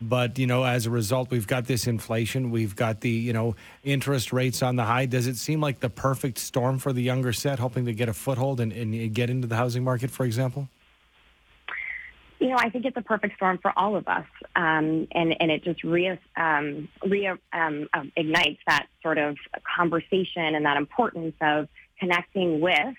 But, 0.00 0.38
you 0.38 0.46
know, 0.46 0.64
as 0.64 0.86
a 0.86 0.90
result, 0.90 1.30
we've 1.30 1.46
got 1.46 1.66
this 1.66 1.86
inflation. 1.86 2.50
We've 2.50 2.74
got 2.74 3.02
the, 3.02 3.10
you 3.10 3.32
know, 3.32 3.54
interest 3.84 4.32
rates 4.32 4.62
on 4.62 4.76
the 4.76 4.84
high. 4.84 5.06
Does 5.06 5.26
it 5.26 5.36
seem 5.36 5.60
like 5.60 5.80
the 5.80 5.90
perfect 5.90 6.38
storm 6.38 6.78
for 6.78 6.92
the 6.92 7.02
younger 7.02 7.32
set, 7.32 7.58
hoping 7.58 7.84
to 7.84 7.92
get 7.92 8.08
a 8.08 8.14
foothold 8.14 8.60
and, 8.60 8.72
and 8.72 9.14
get 9.14 9.28
into 9.28 9.46
the 9.46 9.56
housing 9.56 9.84
market, 9.84 10.10
for 10.10 10.24
example? 10.24 10.68
You 12.40 12.48
know, 12.48 12.56
I 12.58 12.70
think 12.70 12.86
it's 12.86 12.96
a 12.96 13.02
perfect 13.02 13.36
storm 13.36 13.58
for 13.58 13.72
all 13.76 13.96
of 13.96 14.08
us, 14.08 14.26
um, 14.56 15.06
and 15.12 15.36
and 15.40 15.50
it 15.50 15.62
just 15.62 15.84
re, 15.84 16.18
um, 16.36 16.88
re 17.06 17.28
um, 17.52 17.88
um, 17.92 18.12
ignites 18.16 18.60
that 18.66 18.86
sort 19.02 19.18
of 19.18 19.36
conversation 19.76 20.54
and 20.54 20.64
that 20.64 20.78
importance 20.78 21.34
of 21.42 21.68
connecting 21.98 22.60
with 22.60 22.96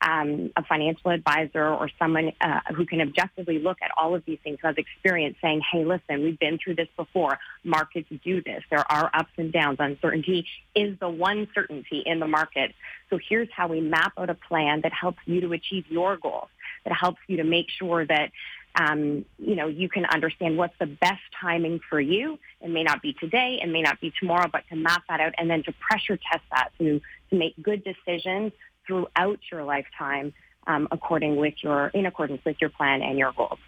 um, 0.00 0.52
a 0.56 0.62
financial 0.64 1.10
advisor 1.10 1.66
or 1.66 1.90
someone 1.98 2.32
uh, 2.40 2.60
who 2.76 2.86
can 2.86 3.00
objectively 3.00 3.58
look 3.58 3.78
at 3.82 3.90
all 3.96 4.14
of 4.14 4.24
these 4.26 4.38
things, 4.44 4.58
who 4.60 4.68
has 4.68 4.76
experience 4.76 5.36
saying, 5.42 5.62
hey, 5.72 5.84
listen, 5.84 6.22
we've 6.22 6.38
been 6.38 6.58
through 6.62 6.76
this 6.76 6.88
before. 6.96 7.38
Markets 7.64 8.08
do 8.22 8.42
this. 8.42 8.62
There 8.70 8.84
are 8.92 9.10
ups 9.14 9.32
and 9.38 9.52
downs. 9.52 9.78
Uncertainty 9.80 10.46
is 10.74 10.98
the 11.00 11.08
one 11.08 11.48
certainty 11.54 12.02
in 12.04 12.20
the 12.20 12.28
market. 12.28 12.74
So 13.10 13.18
here's 13.28 13.48
how 13.50 13.68
we 13.68 13.80
map 13.80 14.12
out 14.18 14.30
a 14.30 14.34
plan 14.34 14.82
that 14.82 14.92
helps 14.92 15.18
you 15.26 15.40
to 15.40 15.52
achieve 15.52 15.86
your 15.88 16.16
goals, 16.16 16.48
that 16.84 16.92
helps 16.92 17.20
you 17.26 17.38
to 17.38 17.44
make 17.44 17.66
sure 17.70 18.06
that 18.06 18.30
um, 18.74 19.24
you 19.38 19.54
know, 19.54 19.68
you 19.68 19.88
can 19.88 20.04
understand 20.06 20.56
what's 20.56 20.74
the 20.80 20.86
best 20.86 21.22
timing 21.40 21.80
for 21.88 22.00
you. 22.00 22.38
It 22.60 22.70
may 22.70 22.82
not 22.82 23.02
be 23.02 23.12
today, 23.12 23.60
it 23.62 23.68
may 23.68 23.82
not 23.82 24.00
be 24.00 24.12
tomorrow, 24.18 24.48
but 24.52 24.64
to 24.70 24.76
map 24.76 25.04
that 25.08 25.20
out 25.20 25.34
and 25.38 25.48
then 25.48 25.62
to 25.64 25.72
pressure 25.72 26.16
test 26.16 26.44
that 26.50 26.70
to, 26.78 27.00
to 27.30 27.36
make 27.36 27.54
good 27.62 27.84
decisions 27.84 28.52
throughout 28.86 29.38
your 29.50 29.64
lifetime 29.64 30.32
um, 30.66 30.88
according 30.90 31.36
with 31.36 31.54
your 31.62 31.88
in 31.88 32.06
accordance 32.06 32.44
with 32.44 32.56
your 32.60 32.70
plan 32.70 33.02
and 33.02 33.18
your 33.18 33.32
goals. 33.32 33.58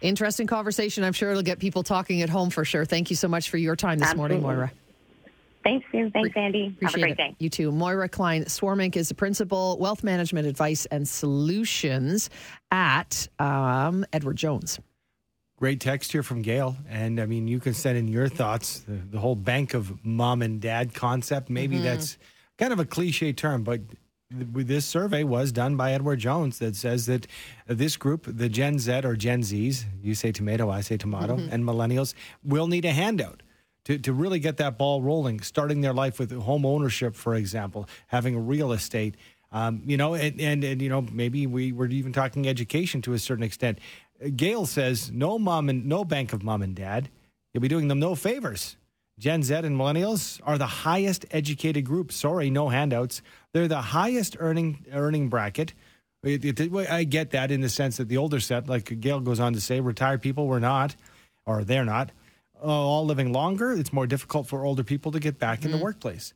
Interesting 0.00 0.46
conversation. 0.46 1.04
I'm 1.04 1.12
sure 1.12 1.30
it'll 1.30 1.42
get 1.42 1.58
people 1.58 1.82
talking 1.82 2.22
at 2.22 2.28
home 2.28 2.50
for 2.50 2.64
sure. 2.64 2.84
Thank 2.84 3.10
you 3.10 3.16
so 3.16 3.28
much 3.28 3.50
for 3.50 3.56
your 3.56 3.76
time 3.76 3.98
this 3.98 4.08
Absolutely. 4.08 4.40
morning, 4.40 4.58
Moira. 4.58 4.72
Thanks, 5.64 5.86
Sue. 5.92 6.10
Thanks, 6.10 6.36
Andy. 6.36 6.76
Have 6.82 6.94
a 6.94 6.98
great 6.98 7.12
it. 7.12 7.16
day. 7.16 7.36
You 7.38 7.48
too. 7.48 7.70
Moira 7.70 8.08
Klein 8.08 8.44
Swarmink 8.44 8.96
is 8.96 9.08
the 9.08 9.14
principal 9.14 9.78
wealth 9.78 10.02
management 10.02 10.46
advice 10.46 10.86
and 10.86 11.08
solutions 11.08 12.30
at 12.70 13.28
um, 13.38 14.04
Edward 14.12 14.36
Jones. 14.36 14.80
Great 15.56 15.80
text 15.80 16.10
here 16.10 16.24
from 16.24 16.42
Gail. 16.42 16.76
And 16.88 17.20
I 17.20 17.26
mean, 17.26 17.46
you 17.46 17.60
can 17.60 17.74
send 17.74 17.96
in 17.96 18.08
your 18.08 18.28
thoughts. 18.28 18.80
The, 18.80 18.94
the 18.94 19.18
whole 19.18 19.36
bank 19.36 19.74
of 19.74 20.04
mom 20.04 20.42
and 20.42 20.60
dad 20.60 20.92
concept, 20.92 21.48
maybe 21.48 21.78
that's 21.78 22.18
kind 22.58 22.72
of 22.72 22.80
a 22.80 22.84
cliche 22.84 23.32
term, 23.32 23.62
but 23.62 23.80
this 24.30 24.86
survey 24.86 25.24
was 25.24 25.52
done 25.52 25.76
by 25.76 25.92
Edward 25.92 26.18
Jones 26.18 26.58
that 26.58 26.74
says 26.74 27.06
that 27.06 27.26
this 27.66 27.96
group, 27.96 28.24
the 28.26 28.48
Gen 28.48 28.78
Z 28.78 29.02
or 29.04 29.14
Gen 29.14 29.42
Zs, 29.42 29.84
you 30.02 30.14
say 30.14 30.32
tomato, 30.32 30.70
I 30.70 30.80
say 30.80 30.96
tomato, 30.96 31.36
and 31.36 31.64
millennials, 31.64 32.14
will 32.42 32.66
need 32.66 32.84
a 32.84 32.92
handout 32.92 33.42
to, 33.84 33.98
to 33.98 34.12
really 34.12 34.38
get 34.38 34.56
that 34.58 34.78
ball 34.78 35.02
rolling, 35.02 35.40
starting 35.40 35.80
their 35.80 35.92
life 35.92 36.18
with 36.18 36.32
home 36.32 36.64
ownership, 36.64 37.16
for 37.16 37.34
example, 37.34 37.88
having 38.08 38.46
real 38.46 38.72
estate. 38.72 39.16
Um, 39.50 39.82
you 39.84 39.96
know, 39.96 40.14
and, 40.14 40.40
and, 40.40 40.64
and, 40.64 40.80
you 40.80 40.88
know, 40.88 41.02
maybe 41.02 41.46
we 41.46 41.72
were 41.72 41.86
even 41.86 42.12
talking 42.12 42.48
education 42.48 43.02
to 43.02 43.12
a 43.12 43.18
certain 43.18 43.44
extent. 43.44 43.78
Gail 44.34 44.66
says 44.66 45.10
no 45.10 45.38
mom 45.38 45.68
and 45.68 45.86
no 45.86 46.04
bank 46.04 46.32
of 46.32 46.42
mom 46.42 46.62
and 46.62 46.74
dad. 46.74 47.10
You'll 47.52 47.60
be 47.60 47.68
doing 47.68 47.88
them 47.88 48.00
no 48.00 48.14
favors. 48.14 48.76
Gen 49.18 49.42
Z 49.42 49.54
and 49.54 49.78
millennials 49.78 50.40
are 50.44 50.56
the 50.56 50.66
highest 50.66 51.26
educated 51.30 51.84
group. 51.84 52.12
Sorry, 52.12 52.48
no 52.48 52.70
handouts. 52.70 53.20
They're 53.52 53.68
the 53.68 53.82
highest 53.82 54.36
earning 54.38 54.86
earning 54.90 55.28
bracket. 55.28 55.74
It, 56.22 56.58
it, 56.58 56.74
I 56.88 57.04
get 57.04 57.30
that 57.32 57.50
in 57.50 57.60
the 57.60 57.68
sense 57.68 57.96
that 57.98 58.08
the 58.08 58.16
older 58.16 58.40
set, 58.40 58.68
like 58.68 59.00
Gail 59.00 59.20
goes 59.20 59.40
on 59.40 59.52
to 59.52 59.60
say, 59.60 59.80
retired 59.80 60.22
people 60.22 60.46
were 60.46 60.60
not, 60.60 60.96
or 61.44 61.64
they're 61.64 61.84
not, 61.84 62.10
uh, 62.62 62.66
all 62.66 63.04
living 63.04 63.32
longer. 63.32 63.72
It's 63.72 63.92
more 63.92 64.06
difficult 64.06 64.46
for 64.46 64.64
older 64.64 64.84
people 64.84 65.12
to 65.12 65.20
get 65.20 65.38
back 65.38 65.58
mm-hmm. 65.58 65.66
in 65.66 65.72
the 65.72 65.76
mm-hmm. 65.78 65.84
workplace. 65.84 66.34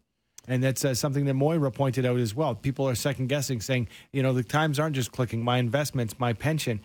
And 0.48 0.62
that's 0.62 0.84
uh, 0.84 0.94
something 0.94 1.24
that 1.24 1.34
Moira 1.34 1.72
pointed 1.72 2.06
out 2.06 2.18
as 2.18 2.34
well. 2.34 2.54
People 2.54 2.88
are 2.88 2.94
second 2.94 3.26
guessing, 3.28 3.60
saying, 3.60 3.88
you 4.12 4.22
know, 4.22 4.32
the 4.32 4.44
times 4.44 4.78
aren't 4.78 4.94
just 4.94 5.10
clicking. 5.10 5.42
My 5.42 5.58
investments, 5.58 6.20
my 6.20 6.32
pension, 6.32 6.80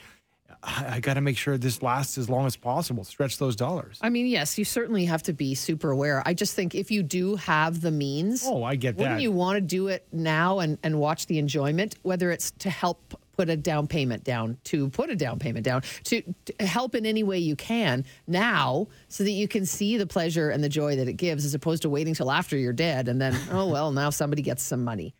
I, 0.64 0.96
I 0.96 1.00
got 1.00 1.16
to 1.16 1.22
make 1.22 1.38
sure 1.38 1.58
this 1.58 1.82
lasts 1.82 2.18
as 2.18 2.30
long 2.30 2.46
as 2.46 2.56
possible. 2.56 3.04
Stretch 3.04 3.38
those 3.38 3.56
dollars. 3.56 4.00
I 4.02 4.10
mean, 4.10 4.26
yes, 4.26 4.58
you 4.58 4.66
certainly 4.66 5.06
have 5.06 5.24
to 5.24 5.34
be 5.34 5.56
super 5.56 5.92
aware. 5.92 6.24
I 6.26 6.34
just 6.34 6.56
think 6.56 6.76
if 6.76 6.92
you 6.92 7.04
do 7.04 7.36
have 7.36 7.82
the 7.82 7.92
means, 7.92 8.44
oh, 8.46 8.64
I 8.64 8.76
get 8.76 8.96
wouldn't 8.96 8.98
that. 8.98 9.04
Wouldn't 9.04 9.22
you 9.22 9.32
want 9.32 9.58
to 9.58 9.62
do 9.62 9.88
it 9.88 10.08
now 10.12 10.60
and 10.60 10.78
and 10.84 11.00
watch 11.00 11.28
the 11.28 11.38
enjoyment, 11.38 11.96
whether 12.02 12.32
it's 12.32 12.52
to 12.60 12.70
help 12.70 13.21
put 13.36 13.50
a 13.50 13.58
down 13.58 13.88
payment 13.88 14.24
down, 14.24 14.58
to 14.66 14.90
put 14.90 15.10
a 15.10 15.16
down 15.16 15.40
payment 15.40 15.66
down, 15.66 15.82
to, 16.06 16.22
to, 16.46 16.66
help 16.66 16.96
in 16.96 17.06
any 17.06 17.24
way 17.24 17.38
you 17.38 17.56
can 17.56 18.06
now 18.28 18.88
so 19.08 19.24
that 19.24 19.32
you 19.32 19.48
can 19.48 19.66
see 19.66 19.98
the 19.98 20.06
pleasure 20.06 20.50
and 20.50 20.64
the 20.64 20.70
joy 20.70 20.96
that 20.96 21.08
it 21.08 21.14
gives 21.14 21.44
as 21.46 21.54
opposed 21.54 21.82
to 21.82 21.90
waiting 21.90 22.14
till 22.14 22.32
after 22.32 22.58
you're 22.58 22.74
dead 22.74 23.08
and 23.08 23.22
then, 23.22 23.36
oh, 23.52 23.68
well, 23.68 23.92
now 23.92 24.10
somebody 24.10 24.42
gets 24.42 24.64
some 24.64 24.84
money. 24.84 25.16